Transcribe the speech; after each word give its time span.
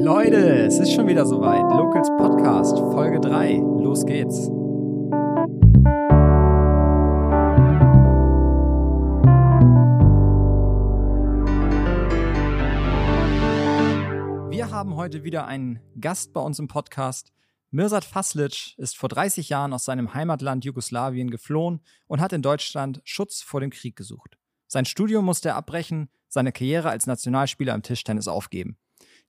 Leute, 0.00 0.64
es 0.64 0.78
ist 0.78 0.92
schon 0.92 1.08
wieder 1.08 1.26
soweit. 1.26 1.62
Locals 1.72 2.08
Podcast, 2.18 2.78
Folge 2.78 3.18
3. 3.18 3.56
Los 3.82 4.06
geht's. 4.06 4.46
Wir 14.50 14.70
haben 14.70 14.94
heute 14.94 15.24
wieder 15.24 15.48
einen 15.48 15.80
Gast 16.00 16.32
bei 16.32 16.42
uns 16.42 16.60
im 16.60 16.68
Podcast. 16.68 17.32
Mirsad 17.72 18.04
Faslic 18.04 18.78
ist 18.78 18.96
vor 18.96 19.08
30 19.08 19.48
Jahren 19.48 19.72
aus 19.72 19.84
seinem 19.84 20.14
Heimatland 20.14 20.64
Jugoslawien 20.64 21.28
geflohen 21.28 21.80
und 22.06 22.20
hat 22.20 22.32
in 22.32 22.42
Deutschland 22.42 23.00
Schutz 23.02 23.42
vor 23.42 23.60
dem 23.60 23.70
Krieg 23.70 23.96
gesucht. 23.96 24.38
Sein 24.68 24.84
Studium 24.84 25.24
musste 25.24 25.48
er 25.48 25.56
abbrechen, 25.56 26.08
seine 26.28 26.52
Karriere 26.52 26.88
als 26.88 27.08
Nationalspieler 27.08 27.74
im 27.74 27.82
Tischtennis 27.82 28.28
aufgeben. 28.28 28.78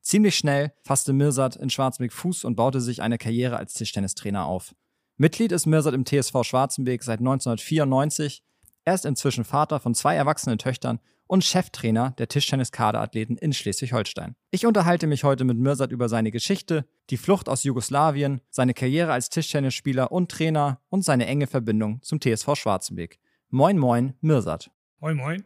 Ziemlich 0.01 0.35
schnell 0.35 0.73
fasste 0.83 1.13
Mirsad 1.13 1.55
in 1.55 1.69
Schwarzenberg 1.69 2.13
Fuß 2.13 2.43
und 2.43 2.55
baute 2.55 2.81
sich 2.81 3.01
eine 3.01 3.17
Karriere 3.17 3.57
als 3.57 3.73
Tischtennistrainer 3.73 4.45
auf. 4.45 4.73
Mitglied 5.17 5.51
ist 5.51 5.65
Mirsad 5.65 5.93
im 5.93 6.05
TSV 6.05 6.43
Schwarzenberg 6.43 7.03
seit 7.03 7.19
1994. 7.19 8.43
Er 8.85 8.93
ist 8.93 9.05
inzwischen 9.05 9.43
Vater 9.43 9.79
von 9.79 9.93
zwei 9.93 10.15
erwachsenen 10.15 10.57
Töchtern 10.57 10.99
und 11.27 11.43
Cheftrainer 11.43 12.11
der 12.17 12.27
Tischtennis-Kaderathleten 12.27 13.37
in 13.37 13.53
Schleswig-Holstein. 13.53 14.35
Ich 14.49 14.65
unterhalte 14.65 15.05
mich 15.05 15.23
heute 15.23 15.43
mit 15.43 15.57
Mirsad 15.57 15.91
über 15.91 16.09
seine 16.09 16.31
Geschichte, 16.31 16.85
die 17.11 17.17
Flucht 17.17 17.49
aus 17.49 17.63
Jugoslawien, 17.63 18.41
seine 18.49 18.73
Karriere 18.73 19.13
als 19.13 19.29
Tischtennisspieler 19.29 20.11
und 20.11 20.31
Trainer 20.31 20.81
und 20.89 21.05
seine 21.05 21.27
enge 21.27 21.45
Verbindung 21.45 22.01
zum 22.01 22.19
TSV 22.19 22.55
Schwarzenberg. 22.55 23.17
Moin, 23.49 23.77
moin, 23.77 24.15
Mirsad. 24.21 24.71
Moin, 24.99 25.17
moin. 25.17 25.43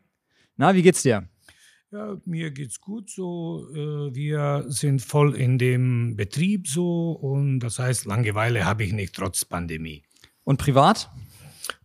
Na, 0.55 0.73
wie 0.73 0.83
geht's 0.83 1.01
dir? 1.01 1.27
Ja, 1.93 2.17
mir 2.25 2.49
geht's 2.49 2.81
gut 2.81 3.11
so. 3.11 3.67
Äh, 3.71 4.15
wir 4.15 4.65
sind 4.67 5.03
voll 5.03 5.35
in 5.35 5.59
dem 5.59 6.15
Betrieb 6.15 6.67
so 6.67 7.11
und 7.11 7.59
das 7.59 7.77
heißt, 7.77 8.05
Langeweile 8.05 8.65
habe 8.65 8.83
ich 8.83 8.93
nicht 8.93 9.13
trotz 9.13 9.45
Pandemie. 9.45 10.01
Und 10.43 10.57
privat? 10.57 11.11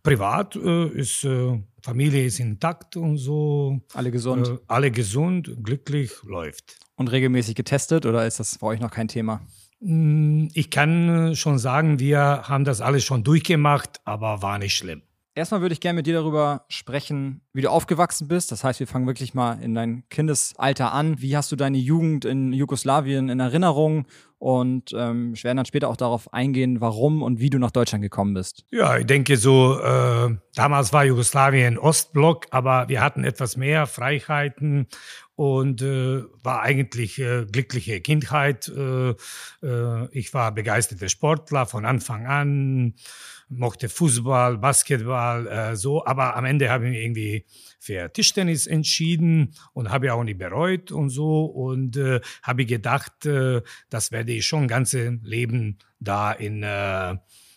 Privat 0.01 0.55
äh, 0.55 0.87
ist 0.87 1.23
äh, 1.25 1.61
Familie 1.83 2.25
ist 2.25 2.39
intakt 2.39 2.97
und 2.97 3.17
so. 3.17 3.81
Alle 3.93 4.09
gesund. 4.09 4.59
Alle 4.65 4.89
gesund, 4.89 5.55
glücklich, 5.61 6.11
läuft. 6.23 6.79
Und 6.95 7.09
regelmäßig 7.09 7.53
getestet 7.53 8.07
oder 8.07 8.25
ist 8.25 8.39
das 8.39 8.57
bei 8.57 8.65
euch 8.65 8.79
noch 8.79 8.89
kein 8.89 9.09
Thema? 9.09 9.45
Mm, 9.79 10.47
ich 10.55 10.71
kann 10.71 11.35
schon 11.35 11.59
sagen, 11.59 11.99
wir 11.99 12.19
haben 12.49 12.65
das 12.65 12.81
alles 12.81 13.03
schon 13.03 13.23
durchgemacht, 13.23 14.01
aber 14.05 14.41
war 14.41 14.57
nicht 14.57 14.73
schlimm. 14.73 15.03
Erstmal 15.39 15.61
würde 15.61 15.71
ich 15.71 15.79
gerne 15.79 15.95
mit 15.95 16.05
dir 16.05 16.15
darüber 16.15 16.65
sprechen, 16.67 17.39
wie 17.53 17.61
du 17.61 17.71
aufgewachsen 17.71 18.27
bist. 18.27 18.51
Das 18.51 18.65
heißt, 18.65 18.81
wir 18.81 18.87
fangen 18.87 19.07
wirklich 19.07 19.33
mal 19.33 19.53
in 19.61 19.73
dein 19.73 20.03
Kindesalter 20.09 20.91
an. 20.91 21.21
Wie 21.21 21.37
hast 21.37 21.49
du 21.53 21.55
deine 21.55 21.77
Jugend 21.77 22.25
in 22.25 22.51
Jugoslawien 22.51 23.29
in 23.29 23.39
Erinnerung? 23.39 24.05
Und 24.37 24.91
ähm, 24.93 25.31
ich 25.33 25.45
werde 25.45 25.55
dann 25.55 25.65
später 25.65 25.87
auch 25.87 25.95
darauf 25.95 26.33
eingehen, 26.33 26.81
warum 26.81 27.23
und 27.23 27.39
wie 27.39 27.49
du 27.49 27.57
nach 27.57 27.71
Deutschland 27.71 28.01
gekommen 28.01 28.33
bist. 28.33 28.65
Ja, 28.69 28.97
ich 28.97 29.05
denke 29.05 29.37
so, 29.37 29.79
äh, 29.79 30.35
damals 30.55 30.91
war 30.91 31.05
Jugoslawien 31.05 31.77
Ostblock, 31.77 32.47
aber 32.51 32.89
wir 32.89 32.99
hatten 32.99 33.23
etwas 33.23 33.55
mehr 33.55 33.87
Freiheiten 33.87 34.87
und 35.39 35.81
äh, 35.81 36.23
war 36.43 36.63
eigentlich 36.63 37.17
äh, 37.17 37.45
glückliche 37.49 38.01
Kindheit. 38.01 38.67
Äh, 38.67 39.11
äh, 39.63 40.07
ich 40.11 40.33
war 40.33 40.51
begeisterter 40.53 41.07
Sportler 41.07 41.65
von 41.65 41.85
Anfang 41.85 42.27
an, 42.27 42.95
mochte 43.47 43.87
Fußball, 43.87 44.57
Basketball, 44.57 45.47
äh, 45.47 45.75
so, 45.77 46.05
aber 46.05 46.35
am 46.35 46.43
Ende 46.43 46.69
habe 46.69 46.87
ich 46.87 46.91
mich 46.91 47.01
irgendwie 47.01 47.45
für 47.79 48.11
Tischtennis 48.11 48.67
entschieden 48.67 49.53
und 49.71 49.89
habe 49.91 50.13
auch 50.13 50.25
nicht 50.25 50.39
bereut 50.39 50.91
und 50.91 51.07
so 51.09 51.45
und 51.45 51.95
äh, 51.95 52.19
habe 52.43 52.65
gedacht, 52.65 53.25
äh, 53.25 53.61
das 53.89 54.11
werde 54.11 54.33
ich 54.33 54.45
schon 54.45 54.67
ganze 54.67 55.19
Leben 55.23 55.77
da 56.01 56.33
in 56.33 56.63
äh, 56.63 57.15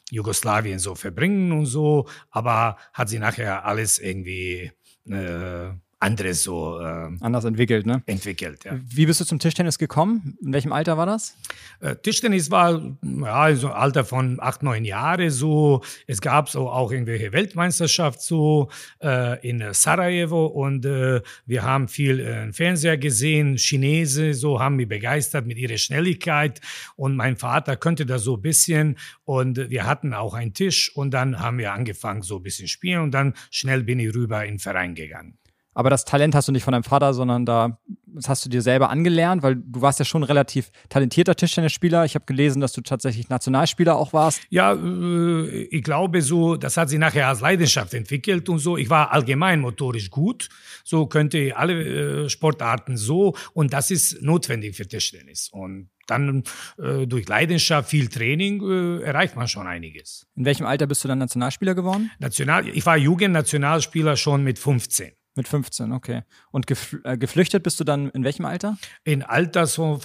Jugoslawien 0.08 0.78
so 0.78 0.94
verbringen 0.94 1.50
und 1.50 1.66
so, 1.66 2.06
aber 2.30 2.76
hat 2.92 3.08
sie 3.08 3.18
nachher 3.18 3.64
alles 3.64 3.98
irgendwie 3.98 4.70
äh, 5.10 5.70
anderes 6.02 6.42
so 6.42 6.80
äh, 6.80 7.10
anders 7.20 7.44
entwickelt, 7.44 7.86
ne? 7.86 8.02
Entwickelt, 8.06 8.64
ja. 8.64 8.78
Wie 8.84 9.06
bist 9.06 9.20
du 9.20 9.24
zum 9.24 9.38
Tischtennis 9.38 9.78
gekommen? 9.78 10.36
In 10.42 10.52
welchem 10.52 10.72
Alter 10.72 10.96
war 10.98 11.06
das? 11.06 11.36
Äh, 11.80 11.96
Tischtennis 11.96 12.50
war 12.50 12.96
ja 13.02 13.54
so 13.54 13.68
Alter 13.68 14.04
von 14.04 14.38
acht, 14.40 14.62
neun 14.62 14.84
Jahre 14.84 15.30
so. 15.30 15.82
Es 16.06 16.20
gab 16.20 16.48
so 16.48 16.68
auch 16.68 16.90
irgendwelche 16.90 17.32
Weltmeisterschaft 17.32 18.20
so 18.20 18.68
äh, 19.02 19.48
in 19.48 19.62
Sarajevo 19.72 20.46
und 20.46 20.84
äh, 20.84 21.22
wir 21.46 21.62
haben 21.62 21.88
viel 21.88 22.20
äh, 22.20 22.52
Fernseher 22.52 22.98
gesehen. 22.98 23.56
Chinesen 23.56 24.34
so 24.34 24.60
haben 24.60 24.76
mich 24.76 24.88
begeistert 24.88 25.46
mit 25.46 25.58
ihrer 25.58 25.78
Schnelligkeit 25.78 26.60
und 26.96 27.14
mein 27.14 27.36
Vater 27.36 27.76
könnte 27.76 28.06
da 28.06 28.18
so 28.18 28.36
ein 28.36 28.42
bisschen 28.42 28.98
und 29.24 29.70
wir 29.70 29.86
hatten 29.86 30.14
auch 30.14 30.34
einen 30.34 30.52
Tisch 30.52 30.94
und 30.96 31.12
dann 31.12 31.38
haben 31.38 31.58
wir 31.58 31.72
angefangen 31.72 32.22
so 32.22 32.36
ein 32.36 32.42
bisschen 32.42 32.66
spielen 32.66 33.02
und 33.02 33.12
dann 33.12 33.34
schnell 33.50 33.84
bin 33.84 34.00
ich 34.00 34.14
rüber 34.14 34.44
in 34.44 34.54
den 34.54 34.58
Verein 34.58 34.94
gegangen. 34.94 35.38
Aber 35.74 35.90
das 35.90 36.04
Talent 36.04 36.34
hast 36.34 36.48
du 36.48 36.52
nicht 36.52 36.64
von 36.64 36.72
deinem 36.72 36.84
Vater, 36.84 37.14
sondern 37.14 37.46
da 37.46 37.78
das 38.14 38.28
hast 38.28 38.44
du 38.44 38.48
dir 38.48 38.62
selber 38.62 38.90
angelernt, 38.90 39.42
weil 39.42 39.56
du 39.56 39.80
warst 39.80 39.98
ja 39.98 40.04
schon 40.04 40.22
ein 40.22 40.26
relativ 40.26 40.70
talentierter 40.88 41.34
Tischtennisspieler. 41.34 42.04
Ich 42.04 42.14
habe 42.14 42.24
gelesen, 42.24 42.60
dass 42.60 42.72
du 42.72 42.80
tatsächlich 42.80 43.28
Nationalspieler 43.28 43.96
auch 43.96 44.12
warst. 44.12 44.42
Ja, 44.50 44.74
äh, 44.74 45.64
ich 45.70 45.82
glaube 45.82 46.22
so, 46.22 46.56
das 46.56 46.76
hat 46.76 46.88
sich 46.88 46.98
nachher 46.98 47.28
als 47.28 47.40
Leidenschaft 47.40 47.94
entwickelt 47.94 48.48
und 48.48 48.58
so. 48.58 48.76
Ich 48.76 48.90
war 48.90 49.12
allgemein 49.12 49.60
motorisch 49.60 50.10
gut. 50.10 50.48
So 50.84 51.06
könnte 51.06 51.56
alle 51.56 52.24
äh, 52.24 52.28
Sportarten 52.28 52.96
so 52.96 53.34
und 53.54 53.72
das 53.72 53.90
ist 53.90 54.22
notwendig 54.22 54.76
für 54.76 54.86
Tischtennis. 54.86 55.48
Und 55.52 55.90
dann 56.06 56.42
äh, 56.78 57.06
durch 57.06 57.28
Leidenschaft, 57.28 57.88
viel 57.88 58.08
Training 58.08 58.60
äh, 58.62 59.02
erreicht 59.02 59.36
man 59.36 59.48
schon 59.48 59.66
einiges. 59.66 60.26
In 60.34 60.44
welchem 60.44 60.66
Alter 60.66 60.86
bist 60.86 61.04
du 61.04 61.08
dann 61.08 61.18
Nationalspieler 61.18 61.74
geworden? 61.74 62.10
National, 62.18 62.68
ich 62.68 62.84
war 62.84 62.96
Jugendnationalspieler 62.96 64.16
schon 64.16 64.42
mit 64.42 64.58
15. 64.58 65.12
Mit 65.34 65.48
15, 65.48 65.92
okay. 65.92 66.24
Und 66.50 66.66
gefl 66.66 67.00
äh, 67.04 67.16
geflüchtet 67.16 67.62
bist 67.62 67.80
du 67.80 67.84
dann 67.84 68.10
in 68.10 68.22
welchem 68.22 68.44
Alter? 68.44 68.76
In 69.04 69.22
Alter 69.22 69.66
so, 69.66 69.98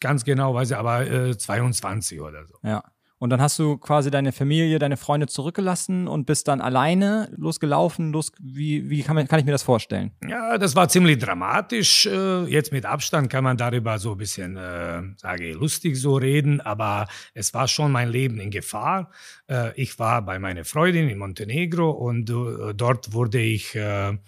ganz 0.00 0.24
genau 0.24 0.54
weiß 0.54 0.70
ich, 0.70 0.76
aber 0.76 1.06
äh, 1.06 1.36
22 1.36 2.20
oder 2.20 2.46
so. 2.46 2.54
Ja. 2.62 2.82
Und 3.22 3.28
dann 3.28 3.42
hast 3.42 3.58
du 3.58 3.76
quasi 3.76 4.10
deine 4.10 4.32
Familie, 4.32 4.78
deine 4.78 4.96
Freunde 4.96 5.26
zurückgelassen 5.26 6.08
und 6.08 6.24
bist 6.24 6.48
dann 6.48 6.62
alleine 6.62 7.30
losgelaufen. 7.36 8.12
Los, 8.12 8.32
wie 8.40 8.88
wie 8.88 9.02
kann, 9.02 9.28
kann 9.28 9.38
ich 9.38 9.44
mir 9.44 9.52
das 9.52 9.62
vorstellen? 9.62 10.12
Ja, 10.26 10.56
das 10.56 10.74
war 10.74 10.88
ziemlich 10.88 11.18
dramatisch. 11.18 12.06
Äh, 12.06 12.44
jetzt 12.44 12.72
mit 12.72 12.86
Abstand 12.86 13.28
kann 13.28 13.44
man 13.44 13.58
darüber 13.58 13.98
so 13.98 14.12
ein 14.12 14.16
bisschen, 14.16 14.56
äh, 14.56 15.02
sage 15.18 15.50
ich, 15.50 15.54
lustig 15.54 15.98
so 15.98 16.16
reden, 16.16 16.62
aber 16.62 17.08
es 17.34 17.52
war 17.52 17.68
schon 17.68 17.92
mein 17.92 18.08
Leben 18.08 18.40
in 18.40 18.50
Gefahr. 18.50 19.10
Äh, 19.50 19.78
ich 19.78 19.98
war 19.98 20.22
bei 20.22 20.38
meiner 20.38 20.64
Freundin 20.64 21.10
in 21.10 21.18
Montenegro 21.18 21.90
und 21.90 22.30
äh, 22.30 22.72
dort 22.74 23.12
wurde 23.12 23.38
ich 23.38 23.76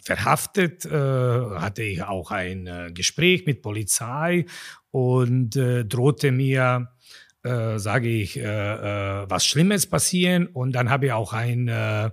verhaftet, 0.03 0.85
hatte 0.85 1.83
ich 1.83 2.03
auch 2.03 2.31
ein 2.31 2.91
Gespräch 2.93 3.47
mit 3.47 3.63
Polizei 3.63 4.45
und 4.91 5.55
drohte 5.55 6.31
mir 6.31 6.92
äh, 7.43 7.79
sage 7.79 8.09
ich, 8.09 8.39
äh, 8.39 8.43
äh, 8.43 9.27
was 9.29 9.45
Schlimmes 9.45 9.87
passieren 9.87 10.47
und 10.47 10.73
dann 10.73 10.91
habe 10.91 11.07
ich 11.07 11.13
auch 11.13 11.33
ein 11.33 11.69
äh, 11.69 12.07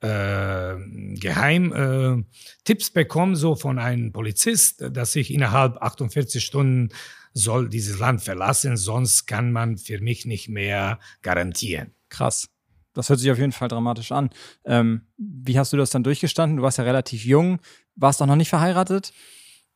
äh, 0.00 0.76
Geheim 1.14 1.72
äh, 1.72 2.24
Tipps 2.64 2.90
bekommen, 2.90 3.36
so 3.36 3.56
von 3.56 3.78
einem 3.78 4.12
Polizist, 4.12 4.84
dass 4.92 5.16
ich 5.16 5.32
innerhalb 5.32 5.76
48 5.82 6.44
Stunden 6.44 6.90
soll 7.32 7.68
dieses 7.68 7.98
Land 7.98 8.22
verlassen, 8.22 8.76
sonst 8.76 9.26
kann 9.26 9.52
man 9.52 9.78
für 9.78 10.00
mich 10.00 10.26
nicht 10.26 10.48
mehr 10.48 10.98
garantieren. 11.22 11.92
Krass. 12.08 12.48
Das 12.92 13.08
hört 13.08 13.20
sich 13.20 13.30
auf 13.30 13.38
jeden 13.38 13.52
Fall 13.52 13.68
dramatisch 13.68 14.10
an. 14.10 14.30
Ähm, 14.64 15.02
wie 15.16 15.58
hast 15.58 15.72
du 15.72 15.76
das 15.76 15.90
dann 15.90 16.02
durchgestanden? 16.02 16.56
Du 16.56 16.62
warst 16.64 16.78
ja 16.78 16.84
relativ 16.84 17.24
jung, 17.24 17.60
warst 17.94 18.20
doch 18.20 18.26
noch 18.26 18.36
nicht 18.36 18.48
verheiratet. 18.48 19.12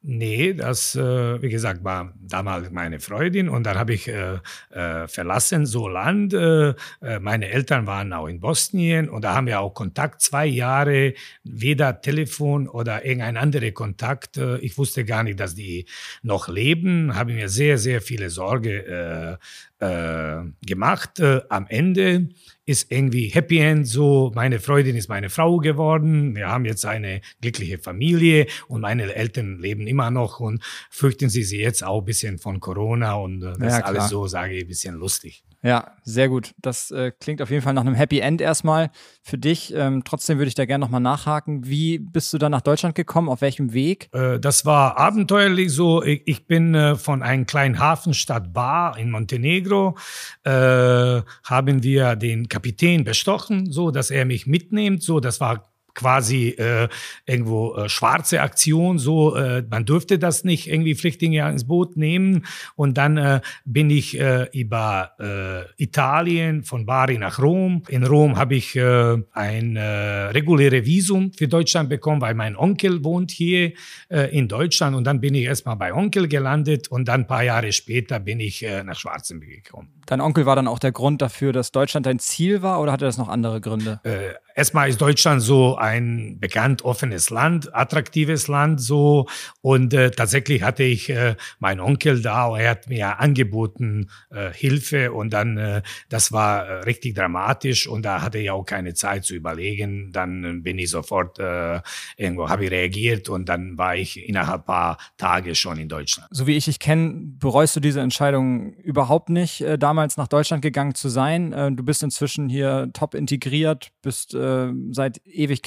Nee, 0.06 0.52
das, 0.52 0.94
äh, 0.96 1.40
wie 1.40 1.48
gesagt, 1.48 1.82
war 1.82 2.12
damals 2.20 2.70
meine 2.70 3.00
Freundin 3.00 3.48
und 3.48 3.64
dann 3.64 3.78
habe 3.78 3.94
ich 3.94 4.06
äh, 4.06 4.38
äh, 4.68 5.08
verlassen 5.08 5.64
so 5.64 5.88
Land. 5.88 6.34
Äh, 6.34 6.74
äh, 7.00 7.20
meine 7.20 7.48
Eltern 7.48 7.86
waren 7.86 8.12
auch 8.12 8.26
in 8.26 8.38
Bosnien 8.38 9.08
und 9.08 9.22
da 9.22 9.34
haben 9.34 9.46
wir 9.46 9.60
auch 9.60 9.72
Kontakt 9.72 10.20
zwei 10.20 10.44
Jahre, 10.44 11.14
weder 11.42 12.02
Telefon 12.02 12.68
oder 12.68 13.06
irgendein 13.06 13.38
anderer 13.38 13.70
Kontakt. 13.70 14.36
Äh, 14.36 14.58
ich 14.58 14.76
wusste 14.76 15.06
gar 15.06 15.22
nicht, 15.22 15.40
dass 15.40 15.54
die 15.54 15.86
noch 16.22 16.48
leben, 16.48 17.14
habe 17.14 17.32
mir 17.32 17.48
sehr, 17.48 17.78
sehr 17.78 18.02
viele 18.02 18.28
Sorge 18.28 19.38
äh, 19.84 20.66
gemacht. 20.66 21.20
Äh, 21.20 21.42
am 21.48 21.66
Ende 21.68 22.28
ist 22.66 22.90
irgendwie 22.90 23.28
Happy 23.28 23.58
End 23.58 23.86
so. 23.86 24.32
Meine 24.34 24.58
Freundin 24.58 24.96
ist 24.96 25.08
meine 25.08 25.28
Frau 25.28 25.58
geworden. 25.58 26.34
Wir 26.34 26.48
haben 26.48 26.64
jetzt 26.64 26.86
eine 26.86 27.20
glückliche 27.40 27.78
Familie 27.78 28.46
und 28.68 28.80
meine 28.80 29.14
Eltern 29.14 29.58
leben 29.58 29.86
immer 29.86 30.10
noch 30.10 30.40
und 30.40 30.62
fürchten 30.90 31.28
sie 31.28 31.42
sich 31.42 31.60
jetzt 31.60 31.84
auch 31.84 32.00
ein 32.00 32.04
bisschen 32.06 32.38
von 32.38 32.60
Corona 32.60 33.14
und 33.14 33.42
äh, 33.42 33.52
das 33.58 33.72
ja, 33.72 33.78
ist 33.78 33.84
alles 33.84 34.08
so, 34.08 34.26
sage 34.26 34.54
ich, 34.54 34.64
ein 34.64 34.68
bisschen 34.68 34.94
lustig. 34.94 35.44
Ja, 35.64 35.92
sehr 36.02 36.28
gut. 36.28 36.54
Das 36.60 36.90
äh, 36.90 37.10
klingt 37.10 37.40
auf 37.40 37.48
jeden 37.50 37.62
Fall 37.62 37.72
nach 37.72 37.86
einem 37.86 37.94
Happy 37.94 38.18
End 38.18 38.42
erstmal 38.42 38.90
für 39.22 39.38
dich. 39.38 39.72
Ähm, 39.74 40.04
trotzdem 40.04 40.36
würde 40.36 40.48
ich 40.48 40.54
da 40.54 40.66
gerne 40.66 40.84
nochmal 40.84 41.00
nachhaken. 41.00 41.66
Wie 41.66 41.98
bist 41.98 42.34
du 42.34 42.38
dann 42.38 42.52
nach 42.52 42.60
Deutschland 42.60 42.94
gekommen? 42.94 43.30
Auf 43.30 43.40
welchem 43.40 43.72
Weg? 43.72 44.10
Äh, 44.12 44.38
das 44.38 44.66
war 44.66 44.98
abenteuerlich 44.98 45.72
so. 45.72 46.02
Ich, 46.02 46.20
ich 46.26 46.46
bin 46.46 46.74
äh, 46.74 46.96
von 46.96 47.22
einer 47.22 47.46
kleinen 47.46 47.78
Hafenstadt 47.78 48.52
Bar 48.52 48.98
in 48.98 49.10
Montenegro, 49.10 49.96
äh, 50.42 50.50
haben 50.50 51.82
wir 51.82 52.16
den 52.16 52.50
Kapitän 52.50 53.04
bestochen, 53.04 53.72
so 53.72 53.90
dass 53.90 54.10
er 54.10 54.26
mich 54.26 54.46
mitnimmt. 54.46 55.02
So, 55.02 55.18
das 55.18 55.40
war 55.40 55.73
quasi 55.94 56.48
äh, 56.48 56.88
irgendwo 57.26 57.74
äh, 57.74 57.88
schwarze 57.88 58.42
Aktion, 58.42 58.98
so 58.98 59.36
äh, 59.36 59.62
man 59.68 59.84
dürfte 59.84 60.18
das 60.18 60.44
nicht 60.44 60.68
irgendwie 60.68 60.94
Flüchtlinge 60.94 61.48
ins 61.48 61.66
Boot 61.66 61.96
nehmen 61.96 62.44
und 62.76 62.98
dann 62.98 63.16
äh, 63.16 63.40
bin 63.64 63.90
ich 63.90 64.18
äh, 64.18 64.48
über 64.52 65.12
äh, 65.18 65.82
Italien 65.82 66.62
von 66.62 66.86
Bari 66.86 67.18
nach 67.18 67.38
Rom. 67.38 67.82
In 67.88 68.04
Rom 68.04 68.36
habe 68.36 68.54
ich 68.56 68.76
äh, 68.76 69.16
ein 69.32 69.76
äh, 69.76 69.82
reguläre 69.82 70.84
Visum 70.84 71.32
für 71.32 71.48
Deutschland 71.48 71.88
bekommen, 71.88 72.20
weil 72.20 72.34
mein 72.34 72.56
Onkel 72.56 73.04
wohnt 73.04 73.30
hier 73.30 73.72
äh, 74.08 74.36
in 74.36 74.48
Deutschland 74.48 74.96
und 74.96 75.04
dann 75.04 75.20
bin 75.20 75.34
ich 75.34 75.44
erstmal 75.44 75.76
bei 75.76 75.94
Onkel 75.94 76.28
gelandet 76.28 76.88
und 76.88 77.08
dann 77.08 77.22
ein 77.22 77.26
paar 77.26 77.44
Jahre 77.44 77.72
später 77.72 78.20
bin 78.20 78.40
ich 78.40 78.64
äh, 78.64 78.82
nach 78.82 78.96
Schwarzenberg 78.98 79.64
gekommen. 79.64 79.88
Dein 80.06 80.20
Onkel 80.20 80.46
war 80.46 80.56
dann 80.56 80.68
auch 80.68 80.78
der 80.78 80.92
Grund 80.92 81.22
dafür, 81.22 81.52
dass 81.52 81.72
Deutschland 81.72 82.06
dein 82.06 82.18
Ziel 82.18 82.62
war 82.62 82.80
oder 82.80 82.92
hatte 82.92 83.04
das 83.04 83.16
noch 83.16 83.28
andere 83.28 83.60
Gründe? 83.60 84.00
Äh, 84.04 84.34
erstmal 84.54 84.88
ist 84.88 85.00
Deutschland 85.00 85.40
so 85.40 85.76
ein 85.84 86.38
bekannt 86.40 86.82
offenes 86.82 87.30
Land, 87.30 87.74
attraktives 87.74 88.48
Land 88.48 88.80
so 88.80 89.26
und 89.60 89.94
äh, 89.94 90.10
tatsächlich 90.10 90.62
hatte 90.62 90.82
ich 90.82 91.10
äh, 91.10 91.36
meinen 91.58 91.80
Onkel 91.80 92.22
da 92.22 92.56
er 92.56 92.70
hat 92.70 92.88
mir 92.88 93.20
angeboten 93.20 94.10
äh, 94.30 94.50
Hilfe 94.52 95.12
und 95.12 95.32
dann 95.32 95.56
äh, 95.56 95.82
das 96.08 96.32
war 96.32 96.66
äh, 96.66 96.72
richtig 96.80 97.14
dramatisch 97.14 97.86
und 97.86 98.04
da 98.04 98.22
hatte 98.22 98.38
ich 98.38 98.50
auch 98.50 98.64
keine 98.64 98.94
Zeit 98.94 99.24
zu 99.24 99.34
überlegen. 99.34 100.10
Dann 100.12 100.44
äh, 100.44 100.60
bin 100.60 100.78
ich 100.78 100.90
sofort 100.90 101.38
äh, 101.38 101.80
irgendwo 102.16 102.48
habe 102.48 102.64
ich 102.64 102.70
reagiert 102.70 103.28
und 103.28 103.48
dann 103.48 103.78
war 103.78 103.96
ich 103.96 104.28
innerhalb 104.28 104.66
paar 104.66 104.98
Tage 105.16 105.54
schon 105.54 105.78
in 105.78 105.88
Deutschland. 105.88 106.28
So 106.30 106.46
wie 106.46 106.56
ich 106.56 106.64
dich 106.64 106.78
kenne, 106.78 107.14
bereust 107.38 107.76
du 107.76 107.80
diese 107.80 108.00
Entscheidung 108.00 108.72
überhaupt 108.74 109.28
nicht 109.28 109.60
äh, 109.60 109.78
damals 109.78 110.16
nach 110.16 110.28
Deutschland 110.28 110.62
gegangen 110.62 110.94
zu 110.94 111.08
sein. 111.08 111.52
Äh, 111.52 111.72
du 111.72 111.82
bist 111.82 112.02
inzwischen 112.02 112.48
hier 112.48 112.90
top 112.92 113.14
integriert, 113.14 113.90
bist 114.02 114.34
äh, 114.34 114.72
seit 114.90 115.20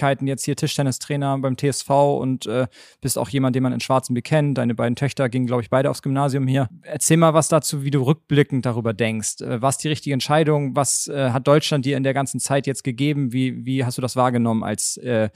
Ewigkeiten 0.08 0.28
jetzt 0.28 0.46
hier 0.46 0.56
Tischtennistrainer 0.56 1.38
beim 1.40 1.58
TSV 1.58 1.90
und 1.90 2.46
äh, 2.46 2.68
bist 3.02 3.18
auch 3.18 3.30
jemand, 3.30 3.56
den 3.56 3.64
man 3.64 3.74
in 3.74 3.80
Schwarzenberg 3.80 4.26
kennt. 4.26 4.58
Deine 4.58 4.76
beiden 4.76 4.96
Töchter 4.96 5.30
gingen, 5.30 5.48
glaube 5.48 5.62
ich, 5.62 5.70
beide 5.70 5.90
aufs 5.90 6.02
Gymnasium 6.02 6.48
hier. 6.48 6.70
Erzähl 6.82 7.18
mal 7.18 7.34
was 7.34 7.48
dazu, 7.50 7.84
wie 7.84 7.92
du 7.92 8.02
rückblickend 8.04 8.66
darüber 8.66 8.94
denkst. 8.94 9.42
Äh, 9.42 9.62
was 9.62 9.78
die 9.78 9.90
richtige 9.90 10.14
Entscheidung? 10.14 10.76
Was 10.76 11.08
äh, 11.08 11.32
hat 11.32 11.48
Deutschland 11.48 11.86
dir 11.86 11.98
in 11.98 12.04
der 12.04 12.14
ganzen 12.14 12.40
Zeit 12.40 12.68
jetzt 12.68 12.84
gegeben? 12.84 13.34
Wie, 13.34 13.66
wie 13.66 13.84
hast 13.84 13.98
du 13.98 14.02
das 14.02 14.16
wahrgenommen, 14.16 14.64
als, 14.64 14.98
äh, 14.98 15.30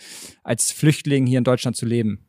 als 0.43 0.71
Flüchtling 0.71 1.25
hier 1.25 1.37
in 1.37 1.43
Deutschland 1.43 1.75
zu 1.75 1.85
leben? 1.85 2.27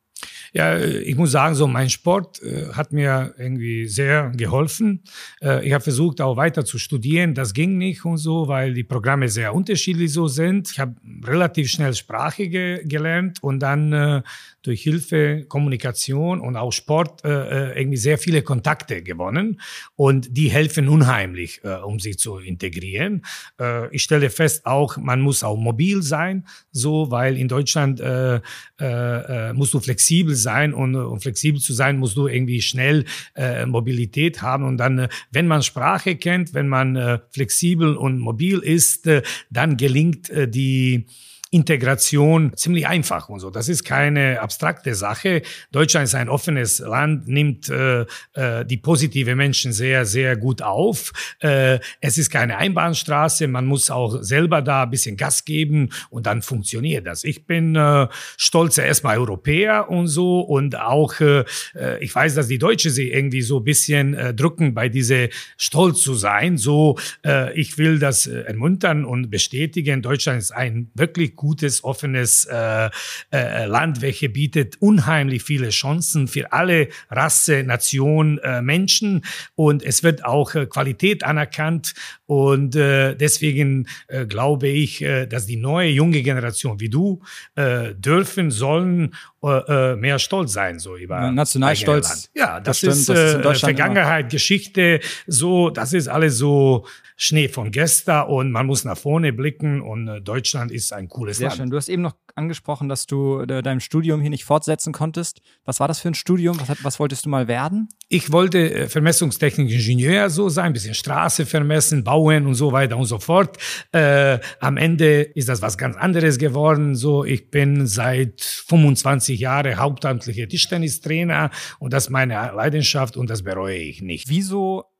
Ja, 0.54 0.78
ich 0.78 1.16
muss 1.16 1.30
sagen, 1.30 1.54
so 1.54 1.66
mein 1.66 1.88
Sport 1.88 2.42
äh, 2.42 2.68
hat 2.74 2.92
mir 2.92 3.34
irgendwie 3.38 3.86
sehr 3.86 4.32
geholfen. 4.36 5.02
Äh, 5.40 5.66
ich 5.66 5.72
habe 5.72 5.82
versucht, 5.82 6.20
auch 6.20 6.36
weiter 6.36 6.66
zu 6.66 6.78
studieren. 6.78 7.34
Das 7.34 7.54
ging 7.54 7.78
nicht 7.78 8.04
und 8.04 8.18
so, 8.18 8.48
weil 8.48 8.74
die 8.74 8.84
Programme 8.84 9.30
sehr 9.30 9.54
unterschiedlich 9.54 10.12
so 10.12 10.28
sind. 10.28 10.70
Ich 10.70 10.78
habe 10.78 10.94
relativ 11.24 11.70
schnell 11.70 11.94
Sprache 11.94 12.48
ge 12.48 12.84
gelernt 12.84 13.42
und 13.42 13.60
dann 13.60 13.94
äh, 13.94 14.22
durch 14.60 14.82
Hilfe, 14.82 15.46
Kommunikation 15.48 16.40
und 16.40 16.56
auch 16.56 16.72
Sport 16.72 17.24
äh, 17.24 17.30
äh, 17.72 17.80
irgendwie 17.80 17.96
sehr 17.96 18.18
viele 18.18 18.42
Kontakte 18.42 19.02
gewonnen 19.02 19.58
und 19.96 20.36
die 20.36 20.50
helfen 20.50 20.88
unheimlich, 20.88 21.60
äh, 21.64 21.76
um 21.76 21.98
sich 21.98 22.18
zu 22.18 22.38
integrieren. 22.38 23.24
Äh, 23.58 23.94
ich 23.94 24.02
stelle 24.02 24.28
fest 24.28 24.66
auch, 24.66 24.98
man 24.98 25.22
muss 25.22 25.42
auch 25.42 25.56
mobil 25.56 26.02
sein, 26.02 26.46
so, 26.70 27.10
weil 27.10 27.38
in 27.38 27.48
Deutschland 27.48 28.00
äh, 28.00 28.36
äh, 28.36 28.40
äh 28.80 29.52
musst 29.54 29.74
du 29.74 29.80
flexibel 29.80 30.34
sein 30.34 30.41
und 30.74 30.94
um 30.94 31.20
flexibel 31.20 31.60
zu 31.60 31.72
sein, 31.72 31.98
musst 31.98 32.16
du 32.16 32.26
irgendwie 32.26 32.62
schnell 32.62 33.04
äh, 33.34 33.66
Mobilität 33.66 34.42
haben. 34.42 34.64
Und 34.64 34.78
dann, 34.78 34.98
äh, 34.98 35.08
wenn 35.30 35.46
man 35.46 35.62
Sprache 35.62 36.16
kennt, 36.16 36.54
wenn 36.54 36.68
man 36.68 36.96
äh, 36.96 37.18
flexibel 37.30 37.96
und 37.96 38.18
mobil 38.18 38.58
ist, 38.58 39.06
äh, 39.06 39.22
dann 39.50 39.76
gelingt 39.76 40.30
äh, 40.30 40.48
die 40.48 41.06
Integration 41.52 42.52
ziemlich 42.56 42.86
einfach 42.86 43.28
und 43.28 43.38
so. 43.38 43.50
Das 43.50 43.68
ist 43.68 43.84
keine 43.84 44.40
abstrakte 44.40 44.94
Sache. 44.94 45.42
Deutschland 45.70 46.04
ist 46.04 46.14
ein 46.14 46.30
offenes 46.30 46.78
Land, 46.78 47.28
nimmt 47.28 47.68
äh, 47.68 48.06
äh, 48.32 48.64
die 48.64 48.78
positive 48.78 49.36
Menschen 49.36 49.74
sehr, 49.74 50.06
sehr 50.06 50.36
gut 50.36 50.62
auf. 50.62 51.12
Äh, 51.40 51.78
es 52.00 52.16
ist 52.16 52.30
keine 52.30 52.56
Einbahnstraße. 52.56 53.48
Man 53.48 53.66
muss 53.66 53.90
auch 53.90 54.22
selber 54.22 54.62
da 54.62 54.84
ein 54.84 54.90
bisschen 54.90 55.18
Gas 55.18 55.44
geben 55.44 55.90
und 56.08 56.24
dann 56.24 56.40
funktioniert 56.40 57.06
das. 57.06 57.22
Ich 57.22 57.44
bin 57.44 57.76
äh, 57.76 58.08
stolzer 58.38 58.86
erstmal 58.86 59.18
Europäer 59.18 59.90
und 59.90 60.06
so 60.08 60.40
und 60.40 60.78
auch, 60.78 61.20
äh, 61.20 61.44
äh 61.74 62.02
ich 62.02 62.14
weiß, 62.14 62.34
dass 62.34 62.48
die 62.48 62.58
Deutschen 62.58 62.92
sich 62.92 63.12
irgendwie 63.12 63.42
so 63.42 63.58
ein 63.58 63.64
bisschen 63.64 64.14
äh, 64.14 64.32
drücken, 64.32 64.72
bei 64.72 64.88
diese 64.88 65.28
stolz 65.58 66.00
zu 66.00 66.14
sein. 66.14 66.56
So, 66.56 66.98
äh, 67.26 67.52
ich 67.60 67.76
will 67.76 67.98
das 67.98 68.26
äh, 68.26 68.40
ermuntern 68.40 69.04
und 69.04 69.28
bestätigen. 69.30 70.00
Deutschland 70.00 70.38
ist 70.38 70.52
ein 70.52 70.90
wirklich 70.94 71.41
gutes, 71.42 71.82
offenes 71.82 72.44
äh, 72.44 72.88
äh, 73.32 73.66
Land, 73.66 74.00
welche 74.00 74.28
bietet 74.28 74.76
unheimlich 74.80 75.42
viele 75.42 75.70
Chancen 75.70 76.28
für 76.28 76.52
alle 76.52 76.88
Rasse, 77.10 77.64
Nation, 77.64 78.38
äh, 78.38 78.62
Menschen 78.62 79.24
und 79.56 79.82
es 79.82 80.04
wird 80.04 80.24
auch 80.24 80.54
äh, 80.54 80.66
Qualität 80.66 81.24
anerkannt 81.24 81.94
und 82.26 82.76
äh, 82.76 83.16
deswegen 83.16 83.88
äh, 84.06 84.24
glaube 84.24 84.68
ich, 84.68 85.02
äh, 85.02 85.26
dass 85.26 85.46
die 85.46 85.56
neue 85.56 85.88
junge 85.88 86.22
Generation 86.22 86.78
wie 86.78 86.88
du 86.88 87.22
äh, 87.56 87.92
dürfen, 87.94 88.52
sollen 88.52 89.14
äh, 89.42 89.48
äh 89.48 89.96
mehr 89.96 90.20
stolz 90.20 90.52
sein 90.52 90.78
so 90.78 90.96
über 90.96 91.32
Nationalstolz. 91.32 92.08
Land. 92.08 92.30
Ja, 92.34 92.60
das, 92.60 92.82
das 92.82 92.96
ist, 92.96 93.02
stimmt, 93.04 93.44
das 93.44 93.56
ist 93.56 93.62
äh, 93.62 93.66
Vergangenheit, 93.66 94.20
immer. 94.20 94.30
Geschichte, 94.30 95.00
so 95.26 95.70
das 95.70 95.92
ist 95.92 96.06
alles 96.06 96.38
so 96.38 96.86
Schnee 97.16 97.48
von 97.48 97.70
gestern 97.70 98.26
und 98.28 98.50
man 98.50 98.66
muss 98.66 98.84
nach 98.84 98.98
vorne 98.98 99.32
blicken 99.32 99.80
und 99.80 100.24
Deutschland 100.24 100.72
ist 100.72 100.92
ein 100.92 101.08
cooles 101.08 101.31
Sehr 101.38 101.48
Land. 101.48 101.58
Schön. 101.58 101.70
Du 101.70 101.76
hast 101.76 101.88
eben 101.88 102.02
noch 102.02 102.14
angesprochen, 102.34 102.88
dass 102.88 103.06
du 103.06 103.40
äh, 103.40 103.62
dein 103.62 103.80
Studium 103.80 104.20
hier 104.20 104.30
nicht 104.30 104.44
fortsetzen 104.44 104.92
konntest. 104.92 105.40
Was 105.64 105.80
war 105.80 105.88
das 105.88 106.00
für 106.00 106.08
ein 106.08 106.14
Studium? 106.14 106.58
Was, 106.66 106.84
was 106.84 107.00
wolltest 107.00 107.26
du 107.26 107.28
mal 107.28 107.48
werden? 107.48 107.88
Ich 108.08 108.32
wollte 108.32 108.72
äh, 108.72 108.88
Vermessungstechnik-Ingenieur 108.88 110.30
so 110.30 110.48
sein, 110.48 110.66
ein 110.66 110.72
bisschen 110.72 110.94
Straße 110.94 111.46
vermessen, 111.46 112.04
bauen 112.04 112.46
und 112.46 112.54
so 112.54 112.72
weiter 112.72 112.96
und 112.96 113.06
so 113.06 113.18
fort. 113.18 113.58
Äh, 113.92 114.38
am 114.60 114.76
Ende 114.76 115.22
ist 115.22 115.48
das 115.48 115.62
was 115.62 115.78
ganz 115.78 115.96
anderes 115.96 116.38
geworden. 116.38 116.94
So, 116.94 117.24
ich 117.24 117.50
bin 117.50 117.86
seit 117.86 118.40
25 118.40 119.40
Jahren 119.40 119.78
hauptamtlicher 119.78 120.48
Tischtennistrainer 120.48 121.50
und 121.78 121.92
das 121.92 122.04
ist 122.04 122.10
meine 122.10 122.34
Leidenschaft 122.34 123.16
und 123.16 123.30
das 123.30 123.42
bereue 123.42 123.78
ich 123.78 124.02
nicht. 124.02 124.28
Wieso 124.28 124.91